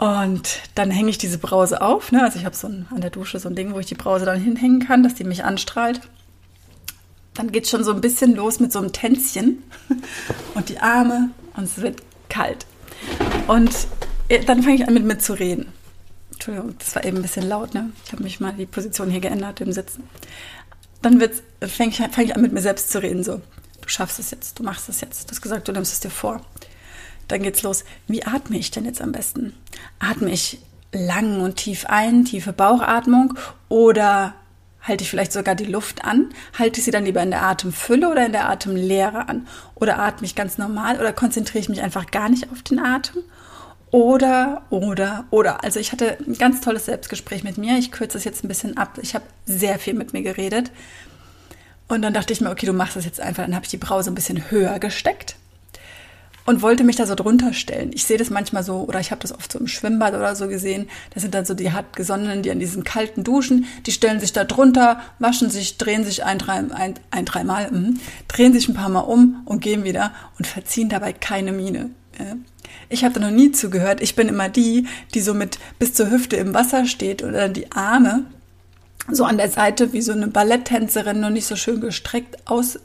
[0.02, 2.22] und dann hänge ich diese Brause auf, ne?
[2.22, 4.24] also ich habe so ein, an der Dusche so ein Ding, wo ich die Brause
[4.24, 6.00] dann hinhängen kann, dass die mich anstrahlt
[7.34, 9.62] dann geht es schon so ein bisschen los mit so einem Tänzchen
[10.54, 12.66] und die Arme und es wird kalt.
[13.46, 13.70] Und
[14.28, 15.72] äh, dann fange ich an mit mir zu reden.
[16.32, 17.92] Entschuldigung, das war eben ein bisschen laut, ne?
[18.04, 20.04] Ich habe mich mal die Position hier geändert im Sitzen.
[21.00, 23.40] Dann fange ich, fang ich an mit mir selbst zu reden, so.
[23.80, 25.28] Du schaffst es jetzt, du machst es jetzt.
[25.28, 26.40] Du hast gesagt, du nimmst es dir vor.
[27.32, 27.84] Dann geht's los.
[28.08, 29.54] Wie atme ich denn jetzt am besten?
[29.98, 30.58] Atme ich
[30.92, 33.38] lang und tief ein, tiefe Bauchatmung
[33.70, 34.34] oder
[34.82, 36.30] Halte ich vielleicht sogar die Luft an?
[36.58, 39.46] Halte ich sie dann lieber in der Atemfülle oder in der Atemleere an?
[39.76, 43.22] Oder atme ich ganz normal oder konzentriere ich mich einfach gar nicht auf den Atem?
[43.92, 45.62] Oder, oder, oder.
[45.62, 47.78] Also ich hatte ein ganz tolles Selbstgespräch mit mir.
[47.78, 48.98] Ich kürze es jetzt ein bisschen ab.
[49.00, 50.72] Ich habe sehr viel mit mir geredet.
[51.86, 53.44] Und dann dachte ich mir, okay, du machst das jetzt einfach.
[53.44, 55.36] Dann habe ich die Brause ein bisschen höher gesteckt
[56.44, 57.90] und wollte mich da so drunter stellen.
[57.94, 60.48] Ich sehe das manchmal so, oder ich habe das oft so im Schwimmbad oder so
[60.48, 60.88] gesehen.
[61.14, 64.44] Das sind dann so die hartgesonnenen, die an diesen kalten Duschen, die stellen sich da
[64.44, 67.94] drunter, waschen sich, drehen sich ein, drei, ein, ein dreimal, mh,
[68.28, 71.90] drehen sich ein paar Mal um und gehen wieder und verziehen dabei keine Miene.
[72.18, 72.36] Ja.
[72.88, 74.02] Ich habe da noch nie zugehört.
[74.02, 77.72] Ich bin immer die, die so mit bis zur Hüfte im Wasser steht dann die
[77.72, 78.24] Arme
[79.10, 82.76] so an der Seite wie so eine Balletttänzerin, nur nicht so schön gestreckt aus,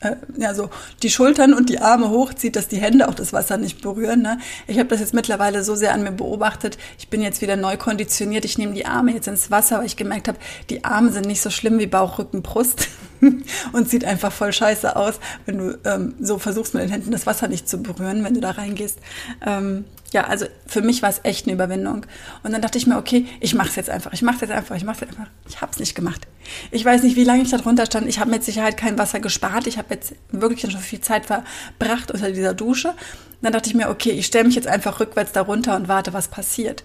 [0.00, 0.68] äh, ja, so
[1.02, 4.22] die Schultern und die Arme hochzieht, dass die Hände auch das Wasser nicht berühren.
[4.22, 4.38] Ne?
[4.66, 6.76] Ich habe das jetzt mittlerweile so sehr an mir beobachtet.
[6.98, 8.44] Ich bin jetzt wieder neu konditioniert.
[8.44, 10.38] Ich nehme die Arme jetzt ins Wasser, weil ich gemerkt habe,
[10.70, 12.88] die Arme sind nicht so schlimm wie Bauch, Rücken, Brust
[13.72, 17.26] und sieht einfach voll scheiße aus, wenn du ähm, so versuchst mit den Händen das
[17.26, 18.98] Wasser nicht zu berühren, wenn du da reingehst.
[19.44, 22.06] Ähm, ja, also für mich war es echt eine Überwindung.
[22.42, 24.52] Und dann dachte ich mir, okay, ich mache es jetzt einfach, ich mache es jetzt
[24.52, 25.30] einfach, ich mache es jetzt einfach.
[25.48, 26.26] Ich habe es nicht gemacht.
[26.70, 28.08] Ich weiß nicht, wie lange ich da drunter stand.
[28.08, 29.66] Ich habe mit Sicherheit kein Wasser gespart.
[29.66, 32.94] Ich habe jetzt wirklich schon viel Zeit verbracht unter dieser Dusche.
[33.42, 36.28] dann dachte ich mir, okay, ich stelle mich jetzt einfach rückwärts darunter und warte, was
[36.28, 36.84] passiert.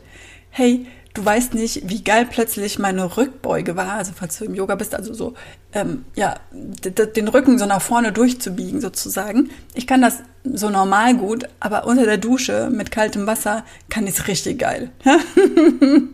[0.51, 0.85] Hey,
[1.15, 4.93] du weißt nicht, wie geil plötzlich meine Rückbeuge war, also falls du im Yoga bist,
[4.93, 5.33] also so,
[5.73, 9.49] ähm, ja, den Rücken so nach vorne durchzubiegen sozusagen.
[9.73, 14.19] Ich kann das so normal gut, aber unter der Dusche mit kaltem Wasser kann ich
[14.19, 14.91] es richtig geil.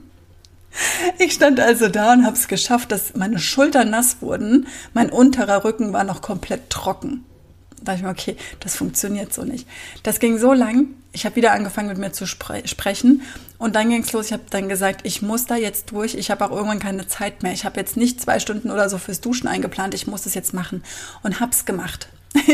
[1.18, 5.66] ich stand also da und habe es geschafft, dass meine Schultern nass wurden, mein unterer
[5.66, 7.26] Rücken war noch komplett trocken.
[7.82, 9.68] Da dachte ich mir, okay, das funktioniert so nicht.
[10.04, 13.22] Das ging so lang, ich habe wieder angefangen mit mir zu spre sprechen
[13.58, 14.28] und dann ging es los.
[14.28, 16.16] Ich habe dann gesagt, ich muss da jetzt durch.
[16.16, 17.54] Ich habe auch irgendwann keine Zeit mehr.
[17.54, 19.94] Ich habe jetzt nicht zwei Stunden oder so fürs Duschen eingeplant.
[19.94, 20.84] Ich muss es jetzt machen
[21.24, 22.08] und hab's gemacht.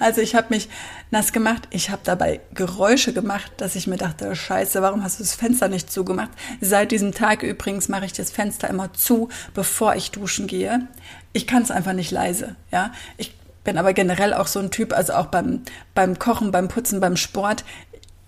[0.00, 0.68] also ich habe mich
[1.10, 1.66] nass gemacht.
[1.70, 5.68] Ich habe dabei Geräusche gemacht, dass ich mir dachte, Scheiße, warum hast du das Fenster
[5.68, 6.30] nicht zugemacht?
[6.60, 10.86] Seit diesem Tag übrigens mache ich das Fenster immer zu, bevor ich duschen gehe.
[11.32, 12.54] Ich kann es einfach nicht leise.
[12.70, 15.62] Ja, ich bin aber generell auch so ein Typ, also auch beim,
[15.94, 17.64] beim Kochen, beim Putzen, beim Sport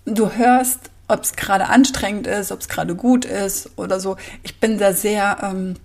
[0.05, 4.17] du hörst, ob es gerade anstrengend ist, ob es gerade gut ist oder so.
[4.43, 5.75] Ich bin da sehr, ähm,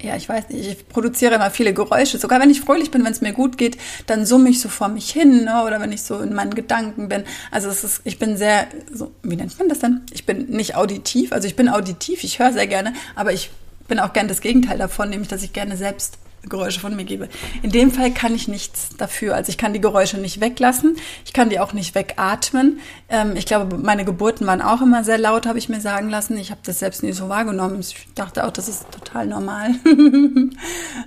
[0.00, 2.18] ja, ich weiß nicht, ich produziere immer viele Geräusche.
[2.18, 4.88] Sogar wenn ich fröhlich bin, wenn es mir gut geht, dann summe ich so vor
[4.88, 5.62] mich hin ne?
[5.64, 7.24] oder wenn ich so in meinen Gedanken bin.
[7.50, 10.02] Also es ist, ich bin sehr, so, wie nennt man das denn?
[10.12, 13.50] Ich bin nicht auditiv, also ich bin auditiv, ich höre sehr gerne, aber ich
[13.86, 17.28] bin auch gern das Gegenteil davon, nämlich dass ich gerne selbst Geräusche von mir gebe.
[17.62, 19.34] In dem Fall kann ich nichts dafür.
[19.34, 20.96] Also ich kann die Geräusche nicht weglassen.
[21.24, 22.80] Ich kann die auch nicht wegatmen.
[23.08, 26.36] Ähm, ich glaube, meine Geburten waren auch immer sehr laut, habe ich mir sagen lassen.
[26.38, 27.80] Ich habe das selbst nie so wahrgenommen.
[27.80, 29.70] Ich dachte auch, das ist total normal.
[29.86, 30.60] ähm,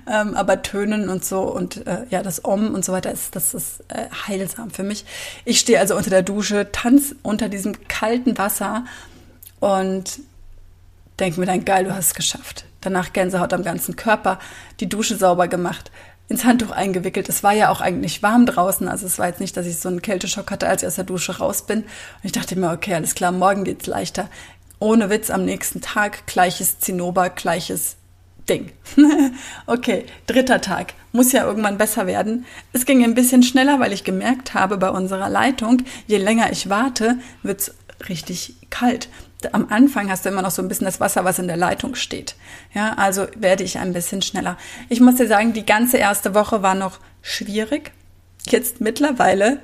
[0.06, 3.80] aber Tönen und so und äh, ja, das Om und so weiter, ist, das ist
[3.88, 5.04] äh, heilsam für mich.
[5.44, 8.84] Ich stehe also unter der Dusche, tanz unter diesem kalten Wasser
[9.60, 10.20] und
[11.18, 14.38] denke mir dann, geil, du hast es geschafft danach Gänsehaut am ganzen Körper,
[14.80, 15.90] die Dusche sauber gemacht,
[16.28, 17.28] ins Handtuch eingewickelt.
[17.28, 19.88] Es war ja auch eigentlich warm draußen, also es war jetzt nicht, dass ich so
[19.88, 21.80] einen Kälteschock hatte, als ich aus der Dusche raus bin.
[21.80, 24.28] Und ich dachte mir, okay, alles klar, morgen geht's leichter.
[24.78, 27.96] Ohne Witz, am nächsten Tag gleiches Zinnober, gleiches
[28.48, 28.72] Ding.
[29.66, 30.94] okay, dritter Tag.
[31.12, 32.44] Muss ja irgendwann besser werden.
[32.72, 36.68] Es ging ein bisschen schneller, weil ich gemerkt habe bei unserer Leitung, je länger ich
[36.68, 37.74] warte, wird's
[38.08, 39.08] richtig kalt
[39.52, 41.94] am Anfang hast du immer noch so ein bisschen das Wasser, was in der Leitung
[41.94, 42.34] steht.
[42.74, 44.56] Ja, also werde ich ein bisschen schneller.
[44.88, 47.92] Ich muss dir sagen, die ganze erste Woche war noch schwierig.
[48.46, 49.60] Jetzt mittlerweile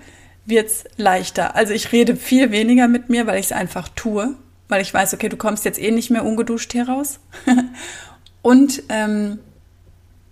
[0.46, 1.56] wird's leichter.
[1.56, 4.34] Also ich rede viel weniger mit mir, weil ich es einfach tue,
[4.68, 7.18] weil ich weiß, okay, du kommst jetzt eh nicht mehr ungeduscht hier raus.
[8.42, 9.38] Und ähm,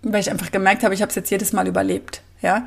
[0.02, 2.22] weil ich einfach gemerkt habe, ich habe es jetzt jedes Mal überlebt.
[2.42, 2.66] Ja,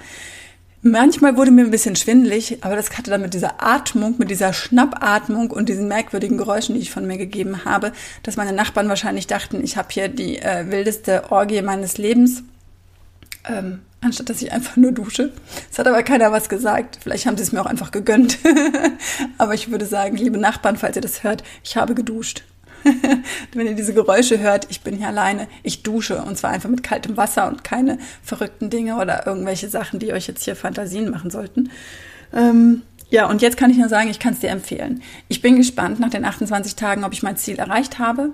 [0.88, 4.54] Manchmal wurde mir ein bisschen schwindelig, aber das hatte dann mit dieser Atmung, mit dieser
[4.54, 9.26] Schnappatmung und diesen merkwürdigen Geräuschen, die ich von mir gegeben habe, dass meine Nachbarn wahrscheinlich
[9.26, 12.44] dachten, ich habe hier die äh, wildeste Orgie meines Lebens,
[13.50, 15.32] ähm, anstatt dass ich einfach nur dusche.
[15.72, 17.00] Es hat aber keiner was gesagt.
[17.02, 18.38] Vielleicht haben sie es mir auch einfach gegönnt.
[19.40, 22.44] aber ich würde sagen, liebe Nachbarn, falls ihr das hört, ich habe geduscht.
[23.54, 26.84] wenn ihr diese Geräusche hört, ich bin hier alleine, ich dusche und zwar einfach mit
[26.84, 31.30] kaltem Wasser und keine verrückten Dinge oder irgendwelche Sachen, die euch jetzt hier Fantasien machen
[31.30, 31.72] sollten.
[32.34, 35.02] Ähm, ja, und jetzt kann ich nur sagen, ich kann es dir empfehlen.
[35.28, 38.32] Ich bin gespannt nach den 28 Tagen, ob ich mein Ziel erreicht habe.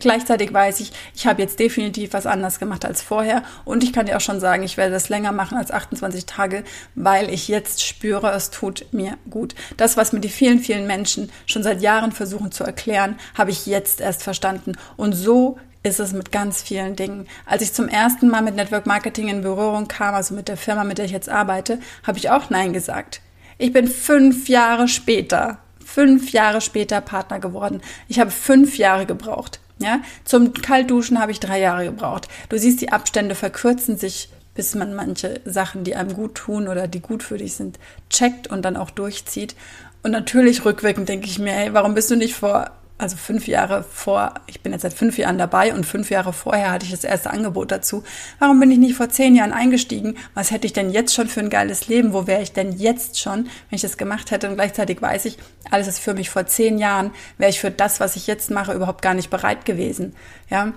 [0.00, 4.06] Gleichzeitig weiß ich, ich habe jetzt definitiv was anders gemacht als vorher und ich kann
[4.06, 7.82] dir auch schon sagen, ich werde das länger machen als 28 Tage, weil ich jetzt
[7.82, 9.54] spüre, es tut mir gut.
[9.76, 13.66] Das, was mir die vielen, vielen Menschen schon seit Jahren versuchen zu erklären, habe ich
[13.66, 17.26] jetzt erst verstanden und so ist es mit ganz vielen Dingen.
[17.46, 20.82] Als ich zum ersten Mal mit Network Marketing in Berührung kam, also mit der Firma,
[20.82, 23.20] mit der ich jetzt arbeite, habe ich auch Nein gesagt.
[23.58, 27.80] Ich bin fünf Jahre später, fünf Jahre später Partner geworden.
[28.08, 29.60] Ich habe fünf Jahre gebraucht.
[29.78, 32.28] Ja, zum Kaltduschen habe ich drei Jahre gebraucht.
[32.48, 36.86] Du siehst, die Abstände verkürzen sich, bis man manche Sachen, die einem gut tun oder
[36.86, 39.56] die gut für dich sind, checkt und dann auch durchzieht.
[40.04, 43.82] Und natürlich rückwirkend denke ich mir, hey, warum bist du nicht vor also fünf Jahre
[43.82, 47.02] vor, ich bin jetzt seit fünf Jahren dabei und fünf Jahre vorher hatte ich das
[47.02, 48.04] erste Angebot dazu.
[48.38, 50.16] Warum bin ich nicht vor zehn Jahren eingestiegen?
[50.34, 52.12] Was hätte ich denn jetzt schon für ein geiles Leben?
[52.12, 54.48] Wo wäre ich denn jetzt schon, wenn ich das gemacht hätte?
[54.48, 55.38] Und gleichzeitig weiß ich,
[55.70, 58.72] alles ist für mich vor zehn Jahren, wäre ich für das, was ich jetzt mache,
[58.72, 60.14] überhaupt gar nicht bereit gewesen.
[60.48, 60.72] Ja.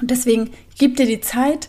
[0.00, 1.68] Und deswegen gib dir die Zeit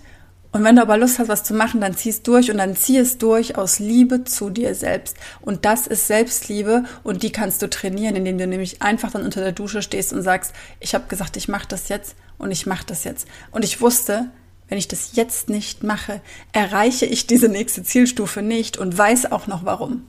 [0.55, 2.77] und wenn du aber Lust hast, was zu machen, dann zieh es durch und dann
[2.77, 5.17] zieh es durch aus Liebe zu dir selbst.
[5.41, 9.41] Und das ist Selbstliebe und die kannst du trainieren, indem du nämlich einfach dann unter
[9.41, 12.85] der Dusche stehst und sagst, ich habe gesagt, ich mache das jetzt und ich mache
[12.85, 13.27] das jetzt.
[13.51, 14.29] Und ich wusste,
[14.69, 16.21] wenn ich das jetzt nicht mache,
[16.53, 20.07] erreiche ich diese nächste Zielstufe nicht und weiß auch noch warum.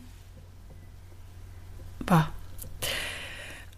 [2.05, 2.31] Bah.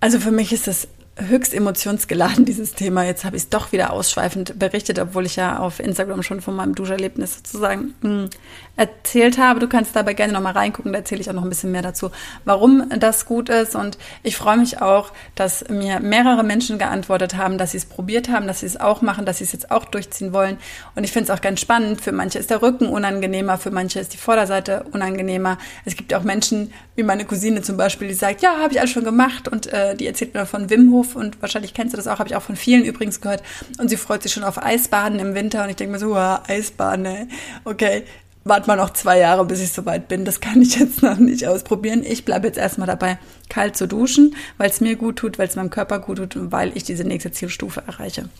[0.00, 0.86] Also für mich ist es
[1.18, 3.04] höchst emotionsgeladen, dieses Thema.
[3.04, 6.54] Jetzt habe ich es doch wieder ausschweifend berichtet, obwohl ich ja auf Instagram schon von
[6.56, 8.30] meinem Duscherlebnis sozusagen hm,
[8.76, 9.60] erzählt habe.
[9.60, 12.10] Du kannst dabei gerne nochmal reingucken, da erzähle ich auch noch ein bisschen mehr dazu,
[12.44, 13.74] warum das gut ist.
[13.74, 18.28] Und ich freue mich auch, dass mir mehrere Menschen geantwortet haben, dass sie es probiert
[18.28, 20.58] haben, dass sie es auch machen, dass sie es jetzt auch durchziehen wollen.
[20.94, 22.00] Und ich finde es auch ganz spannend.
[22.00, 25.58] Für manche ist der Rücken unangenehmer, für manche ist die Vorderseite unangenehmer.
[25.84, 28.90] Es gibt auch Menschen, wie meine Cousine zum Beispiel, die sagt, ja, habe ich alles
[28.90, 29.46] schon gemacht.
[29.46, 32.28] Und äh, die erzählt mir von Wim Hof und wahrscheinlich kennst du das auch, habe
[32.28, 33.42] ich auch von vielen übrigens gehört.
[33.78, 35.62] Und sie freut sich schon auf Eisbaden im Winter.
[35.62, 37.28] Und ich denke mir so, wow, Eisbaden, ey.
[37.64, 38.04] okay
[38.44, 40.24] warte mal noch zwei Jahre, bis ich soweit bin.
[40.24, 42.02] Das kann ich jetzt noch nicht ausprobieren.
[42.02, 43.18] Ich bleibe jetzt erstmal dabei,
[43.50, 46.50] kalt zu duschen, weil es mir gut tut, weil es meinem Körper gut tut und
[46.50, 48.30] weil ich diese nächste Zielstufe erreiche.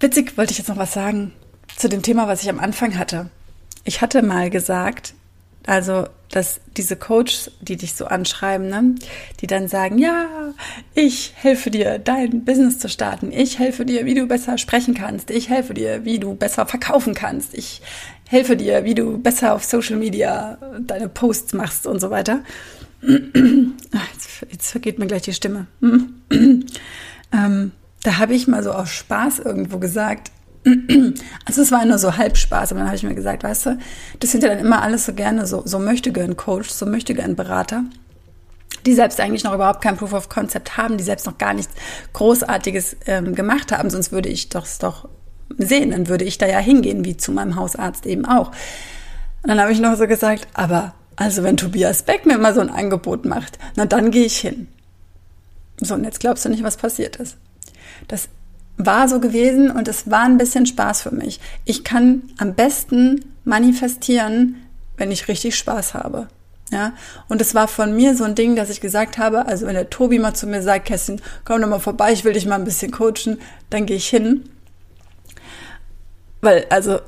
[0.00, 1.32] Witzig wollte ich jetzt noch was sagen
[1.76, 3.28] zu dem Thema, was ich am Anfang hatte.
[3.84, 5.14] Ich hatte mal gesagt,
[5.66, 8.94] also, dass diese Coaches, die dich so anschreiben, ne,
[9.40, 10.26] die dann sagen, ja,
[10.94, 13.32] ich helfe dir, dein Business zu starten.
[13.32, 15.30] Ich helfe dir, wie du besser sprechen kannst.
[15.30, 17.54] Ich helfe dir, wie du besser verkaufen kannst.
[17.54, 17.82] Ich
[18.28, 22.42] helfe dir, wie du besser auf Social Media deine Posts machst und so weiter.
[23.02, 25.66] Jetzt, jetzt vergeht mir gleich die Stimme.
[26.30, 30.30] ähm, da habe ich mal so aus Spaß irgendwo gesagt,
[31.46, 33.78] also es war nur so Halbspaß, aber dann habe ich mir gesagt, weißt du,
[34.18, 37.14] das sind ja dann immer alles so gerne so, so möchte gern Coach, so möchte
[37.14, 37.84] gern Berater,
[38.84, 41.72] die selbst eigentlich noch überhaupt kein Proof of Concept haben, die selbst noch gar nichts
[42.12, 45.08] Großartiges ähm, gemacht haben, sonst würde ich das doch
[45.56, 48.48] sehen, dann würde ich da ja hingehen, wie zu meinem Hausarzt eben auch.
[49.42, 52.60] Und dann habe ich noch so gesagt, aber also wenn Tobias Beck mir immer so
[52.60, 54.68] ein Angebot macht, na dann gehe ich hin.
[55.80, 57.36] So, und jetzt glaubst du nicht, was passiert ist.
[58.08, 58.28] Das
[58.86, 61.40] war so gewesen und es war ein bisschen Spaß für mich.
[61.64, 64.56] Ich kann am besten manifestieren,
[64.96, 66.28] wenn ich richtig Spaß habe.
[66.72, 66.92] Ja,
[67.28, 69.90] und es war von mir so ein Ding, dass ich gesagt habe, also wenn der
[69.90, 72.64] Tobi mal zu mir sagt, Kerstin, komm doch mal vorbei, ich will dich mal ein
[72.64, 73.40] bisschen coachen,
[73.70, 74.48] dann gehe ich hin.
[76.40, 77.00] Weil, also,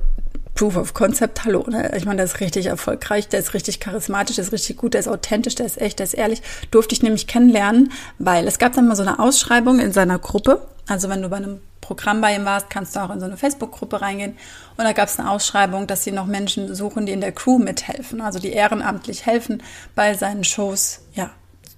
[0.54, 1.92] Proof of Concept, hallo, ne?
[1.96, 5.00] Ich meine, der ist richtig erfolgreich, der ist richtig charismatisch, der ist richtig gut, der
[5.00, 6.42] ist authentisch, der ist echt, der ist ehrlich.
[6.72, 10.66] Durfte ich nämlich kennenlernen, weil es gab dann mal so eine Ausschreibung in seiner Gruppe
[10.88, 13.37] also wenn du bei einem Programm bei ihm warst, kannst du auch in so eine
[13.37, 14.37] Facebook-Gruppe reingehen.
[14.77, 17.59] Und da gab es eine Ausschreibung, dass sie noch Menschen suchen, die in der Crew
[17.59, 19.62] mithelfen, also die ehrenamtlich helfen,
[19.95, 21.31] bei seinen Shows, ja,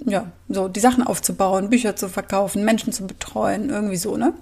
[0.05, 4.35] ja, so die Sachen aufzubauen, Bücher zu verkaufen, Menschen zu betreuen, irgendwie so, ne?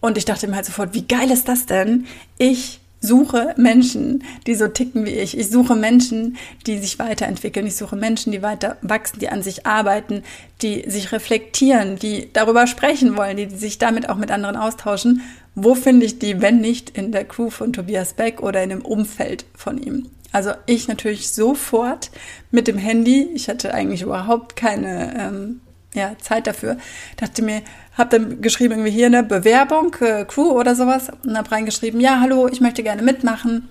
[0.00, 2.06] Und ich dachte mir halt sofort, wie geil ist das denn?
[2.38, 5.38] Ich suche Menschen, die so ticken wie ich.
[5.38, 7.66] Ich suche Menschen, die sich weiterentwickeln.
[7.66, 10.22] Ich suche Menschen, die weiter wachsen, die an sich arbeiten,
[10.62, 15.22] die sich reflektieren, die darüber sprechen wollen, die sich damit auch mit anderen austauschen.
[15.54, 18.84] Wo finde ich die, wenn nicht in der Crew von Tobias Beck oder in dem
[18.84, 20.10] Umfeld von ihm?
[20.32, 22.10] Also ich natürlich sofort
[22.50, 23.28] mit dem Handy.
[23.34, 25.60] Ich hatte eigentlich überhaupt keine ähm,
[25.96, 26.76] ja, Zeit dafür.
[27.16, 27.62] Dachte mir,
[27.96, 32.20] hab dann geschrieben irgendwie hier eine Bewerbung, äh, Crew oder sowas und habe reingeschrieben, ja,
[32.20, 33.68] hallo, ich möchte gerne mitmachen.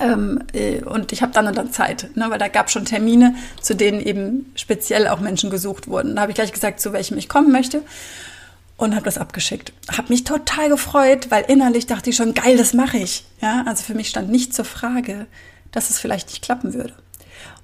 [0.00, 3.36] Ähm, äh, und ich habe dann und dann Zeit, ne, weil da gab schon Termine,
[3.62, 6.16] zu denen eben speziell auch Menschen gesucht wurden.
[6.16, 7.82] Da habe ich gleich gesagt, zu welchem ich kommen möchte
[8.76, 9.72] und habe das abgeschickt.
[9.90, 13.24] Habe mich total gefreut, weil innerlich dachte ich schon, geil, das mache ich.
[13.40, 15.26] Ja, also für mich stand nicht zur Frage,
[15.72, 16.92] dass es vielleicht nicht klappen würde.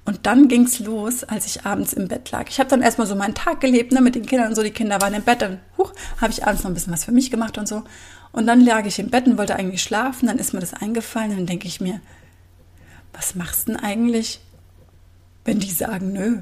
[0.05, 2.47] Und dann ging's los, als ich abends im Bett lag.
[2.47, 4.61] Ich habe dann erstmal so meinen Tag gelebt, ne, mit den Kindern und so.
[4.61, 5.91] Die Kinder waren im Bett, dann huch,
[6.21, 7.83] habe ich abends noch ein bisschen was für mich gemacht und so.
[8.31, 10.27] Und dann lag ich im Bett und wollte eigentlich schlafen.
[10.27, 11.35] Dann ist mir das eingefallen.
[11.35, 12.01] Dann denke ich mir,
[13.13, 14.41] was machst denn eigentlich,
[15.43, 16.41] wenn die sagen, nö?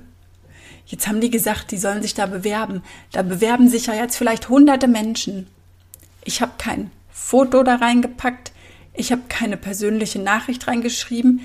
[0.85, 2.83] Jetzt haben die gesagt, die sollen sich da bewerben.
[3.13, 5.47] Da bewerben sich ja jetzt vielleicht hunderte Menschen.
[6.25, 8.51] Ich habe kein Foto da reingepackt.
[8.93, 11.41] Ich habe keine persönliche Nachricht reingeschrieben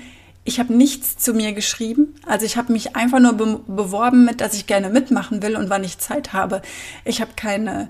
[0.49, 2.15] ich habe nichts zu mir geschrieben.
[2.25, 5.69] Also ich habe mich einfach nur be beworben mit, dass ich gerne mitmachen will und
[5.69, 6.61] wann ich Zeit habe.
[7.05, 7.89] Ich habe keine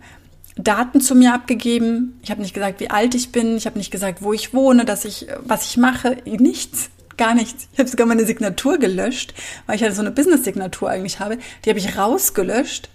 [0.58, 2.20] Daten zu mir abgegeben.
[2.22, 3.56] Ich habe nicht gesagt, wie alt ich bin.
[3.56, 6.18] Ich habe nicht gesagt, wo ich wohne, dass ich, was ich mache.
[6.26, 6.90] Nichts.
[7.16, 7.70] Gar nichts.
[7.74, 9.34] Ich habe sogar meine Signatur gelöscht,
[9.66, 11.38] weil ich halt so eine Business-Signatur eigentlich habe.
[11.64, 12.90] Die habe ich rausgelöscht.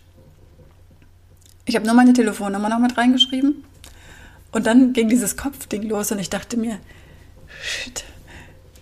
[1.65, 3.65] Ich habe nur meine Telefonnummer noch mit reingeschrieben.
[4.53, 6.79] Und dann ging dieses Kopfding los und ich dachte mir,
[7.63, 8.05] shit,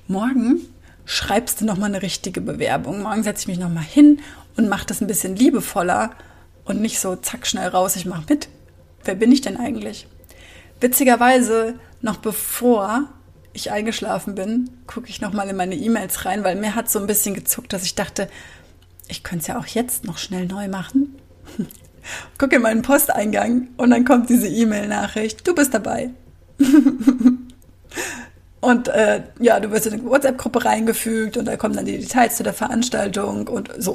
[0.08, 0.71] morgen
[1.04, 3.02] schreibst du nochmal eine richtige Bewerbung.
[3.02, 4.20] Morgen setze ich mich nochmal hin
[4.56, 6.10] und mache das ein bisschen liebevoller
[6.64, 8.48] und nicht so zack schnell raus, ich mache mit.
[9.04, 10.06] wer bin ich denn eigentlich?
[10.80, 13.08] Witzigerweise, noch bevor
[13.52, 17.06] ich eingeschlafen bin, gucke ich nochmal in meine E-Mails rein, weil mir hat so ein
[17.06, 18.28] bisschen gezuckt, dass ich dachte,
[19.08, 21.16] ich könnte es ja auch jetzt noch schnell neu machen.
[22.38, 26.10] Gucke in meinen Posteingang und dann kommt diese E-Mail-Nachricht, du bist dabei.
[28.62, 32.36] und äh, ja, du wirst in eine WhatsApp-Gruppe reingefügt und da kommen dann die Details
[32.36, 33.94] zu der Veranstaltung und so.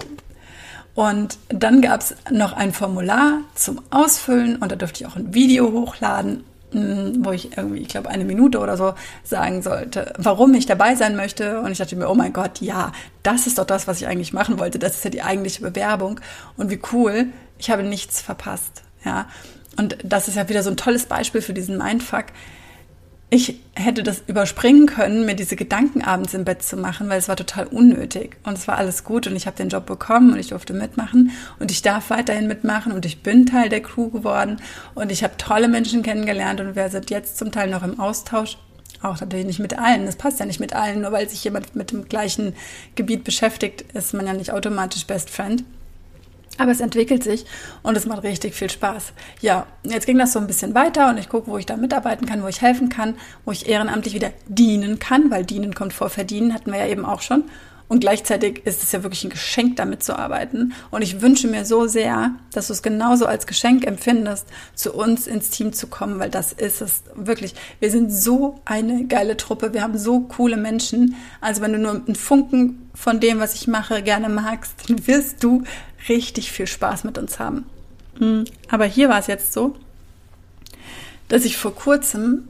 [0.93, 5.34] Und dann gab es noch ein Formular zum Ausfüllen und da durfte ich auch ein
[5.34, 6.43] Video hochladen
[6.74, 8.93] Mm, wo ich irgendwie, ich glaube, eine Minute oder so
[9.24, 11.61] sagen sollte, warum ich dabei sein möchte.
[11.61, 12.91] Und ich dachte mir, oh mein Gott, ja,
[13.24, 14.78] das ist doch das, was ich eigentlich machen wollte.
[14.78, 16.20] Das ist ja die eigentliche Bewerbung.
[16.57, 18.84] Und wie cool, ich habe nichts verpasst.
[19.05, 19.30] Ja.
[19.78, 22.26] Und das ist ja wieder so ein tolles Beispiel für diesen Mindfuck
[23.30, 27.28] ich hätte das überspringen können, mir diese Gedanken abends im Bett zu machen, weil es
[27.28, 28.38] war total unnötig.
[28.43, 31.32] Und es war alles gut und ich habe den Job bekommen und ich durfte mitmachen
[31.59, 34.61] und ich darf weiterhin mitmachen und ich bin Teil der Crew geworden
[34.95, 38.57] und ich habe tolle Menschen kennengelernt und wir sind jetzt zum Teil noch im Austausch.
[39.01, 40.05] Auch natürlich nicht mit allen.
[40.05, 41.01] Das passt ja nicht mit allen.
[41.01, 42.53] Nur weil sich jemand mit dem gleichen
[42.95, 45.63] Gebiet beschäftigt, ist man ja nicht automatisch Best Friend.
[46.58, 47.45] Aber es entwickelt sich
[47.84, 49.14] und es macht richtig viel Spaß.
[49.41, 52.26] Ja, jetzt ging das so ein bisschen weiter und ich gucke, wo ich da mitarbeiten
[52.26, 56.10] kann, wo ich helfen kann, wo ich ehrenamtlich wieder dienen kann, weil dienen kommt vor
[56.10, 57.43] verdienen, hatten wir ja eben auch schon.
[57.90, 60.74] Und gleichzeitig ist es ja wirklich ein Geschenk, damit zu arbeiten.
[60.92, 65.26] Und ich wünsche mir so sehr, dass du es genauso als Geschenk empfindest, zu uns
[65.26, 67.56] ins Team zu kommen, weil das ist es wirklich.
[67.80, 69.74] Wir sind so eine geile Truppe.
[69.74, 71.16] Wir haben so coole Menschen.
[71.40, 75.44] Also wenn du nur einen Funken von dem, was ich mache, gerne magst, dann wirst
[75.44, 75.64] du
[76.10, 77.66] richtig viel Spaß mit uns haben.
[78.20, 78.46] Mhm.
[78.70, 79.76] Aber hier war es jetzt so,
[81.30, 82.48] dass ich vor kurzem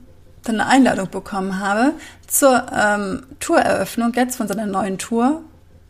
[0.51, 1.93] eine Einladung bekommen habe
[2.27, 5.41] zur ähm, Toureröffnung jetzt von seiner neuen Tour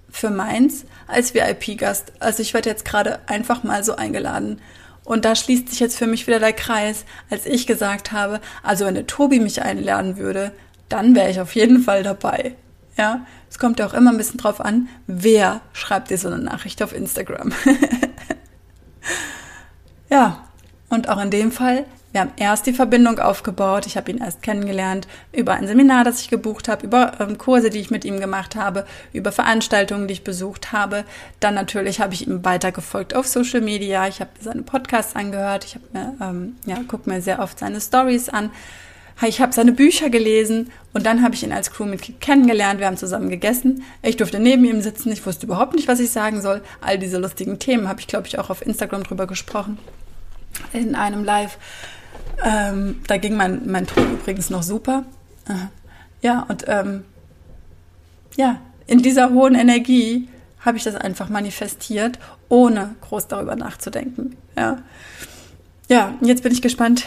[0.10, 2.14] für Mainz als VIP-Gast.
[2.20, 4.62] Also ich werde jetzt gerade einfach mal so eingeladen.
[5.04, 8.86] Und da schließt sich jetzt für mich wieder der Kreis, als ich gesagt habe, also
[8.86, 10.52] wenn der Tobi mich einladen würde,
[10.90, 12.56] dann wäre ich auf jeden Fall dabei.
[12.98, 16.40] Ja, es kommt ja auch immer ein bisschen drauf an, wer schreibt dir so eine
[16.40, 17.54] Nachricht auf Instagram.
[20.10, 20.44] ja,
[20.90, 23.86] und auch in dem Fall wir haben erst die Verbindung aufgebaut.
[23.86, 27.70] Ich habe ihn erst kennengelernt über ein Seminar, das ich gebucht habe, über ähm, Kurse,
[27.70, 31.04] die ich mit ihm gemacht habe, über Veranstaltungen, die ich besucht habe.
[31.40, 34.08] Dann natürlich habe ich ihm weitergefolgt auf Social Media.
[34.08, 35.66] Ich habe seine Podcasts angehört.
[35.66, 38.52] Ich habe mir, ähm, ja, gucke mir sehr oft seine Stories an.
[39.26, 42.80] Ich habe seine Bücher gelesen und dann habe ich ihn als Crewmitglied kennengelernt.
[42.80, 43.84] Wir haben zusammen gegessen.
[44.04, 45.12] Ich durfte neben ihm sitzen.
[45.12, 46.62] Ich wusste überhaupt nicht, was ich sagen soll.
[46.82, 49.80] All diese lustigen Themen habe ich, glaube ich, auch auf Instagram drüber gesprochen.
[50.72, 51.58] In einem Live.
[52.44, 55.04] Ähm, da ging mein, mein Ton übrigens noch super.
[56.22, 57.04] Ja, und ähm,
[58.36, 60.28] ja, in dieser hohen Energie
[60.60, 62.20] habe ich das einfach manifestiert,
[62.50, 64.36] ohne groß darüber nachzudenken.
[64.56, 64.80] Ja,
[65.88, 67.06] ja jetzt bin ich gespannt,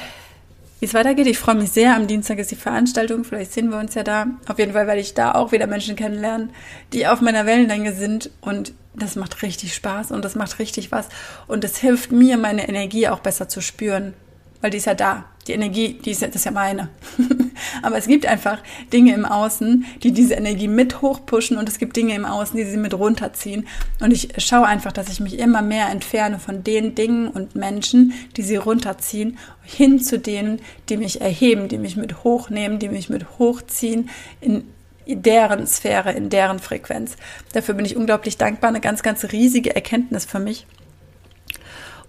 [0.78, 1.26] wie es weitergeht.
[1.26, 1.94] Ich freue mich sehr.
[1.94, 3.24] Am Dienstag ist die Veranstaltung.
[3.24, 4.26] Vielleicht sehen wir uns ja da.
[4.48, 6.50] Auf jeden Fall werde ich da auch wieder Menschen kennenlernen,
[6.92, 8.30] die auf meiner Wellenlänge sind.
[8.40, 11.08] Und das macht richtig Spaß und das macht richtig was.
[11.46, 14.14] Und es hilft mir, meine Energie auch besser zu spüren
[14.61, 15.24] weil die ist ja da.
[15.46, 16.90] Die Energie, die ist ja, das ist ja meine.
[17.82, 18.58] Aber es gibt einfach
[18.92, 22.64] Dinge im Außen, die diese Energie mit hochpushen und es gibt Dinge im Außen, die
[22.64, 23.66] sie mit runterziehen.
[24.00, 28.12] Und ich schaue einfach, dass ich mich immer mehr entferne von den Dingen und Menschen,
[28.36, 33.08] die sie runterziehen, hin zu denen, die mich erheben, die mich mit hochnehmen, die mich
[33.08, 34.64] mit hochziehen in
[35.06, 37.16] deren Sphäre, in deren Frequenz.
[37.52, 38.68] Dafür bin ich unglaublich dankbar.
[38.68, 40.66] Eine ganz, ganz riesige Erkenntnis für mich.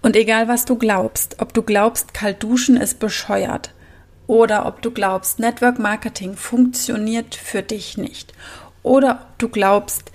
[0.02, 3.72] Und egal was du glaubst, ob du glaubst, kalt duschen ist bescheuert
[4.26, 8.32] oder ob du glaubst, Network Marketing funktioniert für dich nicht
[8.82, 10.10] oder ob du glaubst,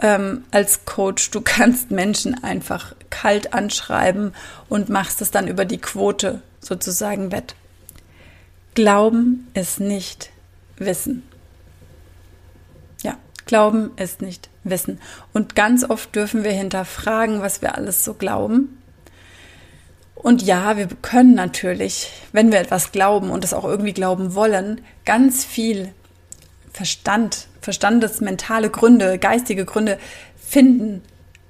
[0.00, 4.32] ähm, als Coach, du kannst Menschen einfach kalt anschreiben
[4.68, 7.56] und machst es dann über die Quote sozusagen wett.
[8.74, 10.30] Glauben ist nicht
[10.76, 11.24] Wissen.
[13.02, 15.00] Ja, Glauben ist nicht Wissen.
[15.32, 18.78] Und ganz oft dürfen wir hinterfragen, was wir alles so glauben
[20.14, 24.80] und ja, wir können natürlich, wenn wir etwas glauben und es auch irgendwie glauben wollen,
[25.04, 25.92] ganz viel
[26.72, 29.98] Verstand, verstandesmentale Gründe, geistige Gründe
[30.36, 31.02] finden,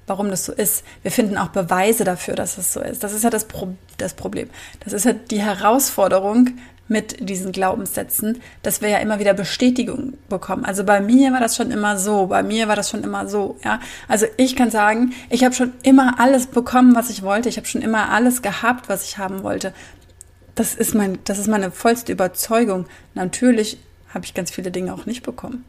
[0.07, 0.83] warum das so ist.
[1.01, 3.03] Wir finden auch Beweise dafür, dass es so ist.
[3.03, 4.49] Das ist ja das, Pro das Problem.
[4.81, 6.49] Das ist ja die Herausforderung,
[6.87, 10.65] mit diesen Glaubenssätzen, dass wir ja immer wieder Bestätigung bekommen.
[10.65, 13.57] Also bei mir war das schon immer so, bei mir war das schon immer so,
[13.63, 13.79] ja.
[14.07, 17.49] Also ich kann sagen, ich habe schon immer alles bekommen, was ich wollte.
[17.49, 19.73] Ich habe schon immer alles gehabt, was ich haben wollte.
[20.55, 22.85] Das ist mein, das ist meine vollste Überzeugung.
[23.13, 23.77] Natürlich
[24.13, 25.65] habe ich ganz viele Dinge auch nicht bekommen.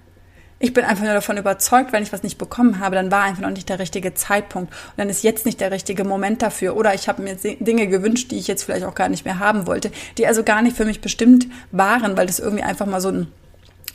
[0.58, 3.42] Ich bin einfach nur davon überzeugt, wenn ich was nicht bekommen habe, dann war einfach
[3.42, 4.72] noch nicht der richtige Zeitpunkt.
[4.72, 6.76] Und dann ist jetzt nicht der richtige Moment dafür.
[6.76, 9.66] Oder ich habe mir Dinge gewünscht, die ich jetzt vielleicht auch gar nicht mehr haben
[9.66, 13.08] wollte, die also gar nicht für mich bestimmt waren, weil das irgendwie einfach mal so
[13.08, 13.26] ein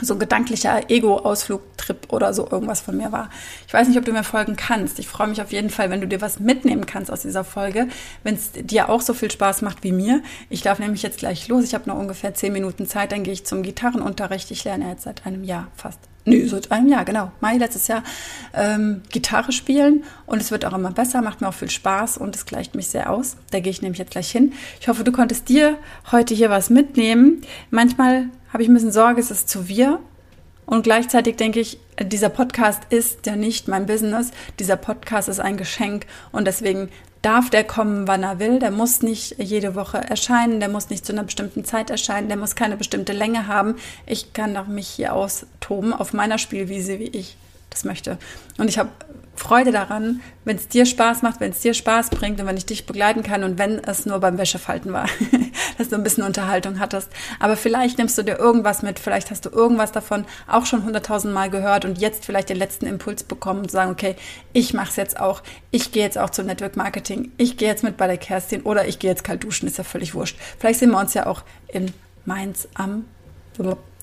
[0.01, 3.30] so ein gedanklicher Ego-Ausflugtrip oder so irgendwas von mir war.
[3.68, 4.97] Ich weiß nicht, ob du mir folgen kannst.
[4.99, 7.88] Ich freue mich auf jeden Fall, wenn du dir was mitnehmen kannst aus dieser Folge,
[8.24, 10.22] wenn es dir auch so viel Spaß macht wie mir.
[10.49, 11.66] Ich darf nämlich jetzt gleich los.
[11.66, 14.51] Ich habe noch ungefähr zehn Minuten Zeit, dann gehe ich zum Gitarrenunterricht.
[14.51, 17.32] Ich lerne jetzt seit einem Jahr fast Nö, seit einem Jahr, genau.
[17.39, 18.03] Mai letztes Jahr
[18.53, 22.36] ähm, Gitarre spielen und es wird auch immer besser, macht mir auch viel Spaß und
[22.36, 23.38] es gleicht mich sehr aus.
[23.51, 24.53] Da gehe ich nämlich jetzt gleich hin.
[24.80, 25.78] Ich hoffe, du konntest dir
[26.11, 27.41] heute hier was mitnehmen.
[27.72, 29.99] Manchmal habe ich ein bisschen Sorge, es ist zu wir.
[30.65, 34.30] Und gleichzeitig denke ich, dieser Podcast ist ja nicht mein Business.
[34.59, 36.89] Dieser Podcast ist ein Geschenk und deswegen
[37.22, 38.59] darf der kommen, wann er will.
[38.59, 42.38] Der muss nicht jede Woche erscheinen, der muss nicht zu einer bestimmten Zeit erscheinen, der
[42.38, 43.76] muss keine bestimmte Länge haben.
[44.05, 47.38] Ich kann doch mich hier austoben auf meiner Spielwiese, wie ich
[47.70, 48.17] das möchte.
[48.57, 48.89] Und ich habe
[49.39, 52.65] Freude daran, wenn es dir Spaß macht, wenn es dir Spaß bringt und wenn ich
[52.65, 55.07] dich begleiten kann und wenn es nur beim Wäschefalten war,
[55.78, 57.09] dass du ein bisschen Unterhaltung hattest.
[57.39, 61.34] Aber vielleicht nimmst du dir irgendwas mit, vielleicht hast du irgendwas davon auch schon hunderttausend
[61.34, 64.15] Mal gehört und jetzt vielleicht den letzten Impuls bekommen und sagen, okay,
[64.51, 65.41] ich mache es jetzt auch,
[65.72, 68.88] ich gehe jetzt auch zum Network Marketing, ich gehe jetzt mit bei der Kerstin oder
[68.88, 70.38] ich gehe jetzt kalt duschen, ist ja völlig wurscht.
[70.59, 71.93] Vielleicht sehen wir uns ja auch in
[72.26, 73.05] Mainz am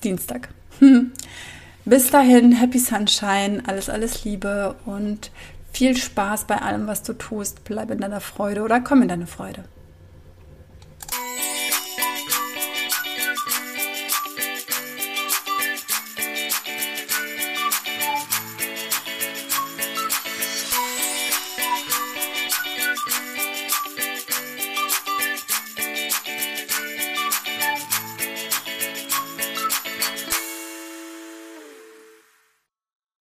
[0.03, 0.49] Dienstag.
[1.87, 5.31] Bis dahin, happy sunshine, alles, alles Liebe und
[5.71, 7.63] viel Spaß bei allem, was du tust.
[7.63, 9.63] Bleib in deiner Freude oder komm in deine Freude.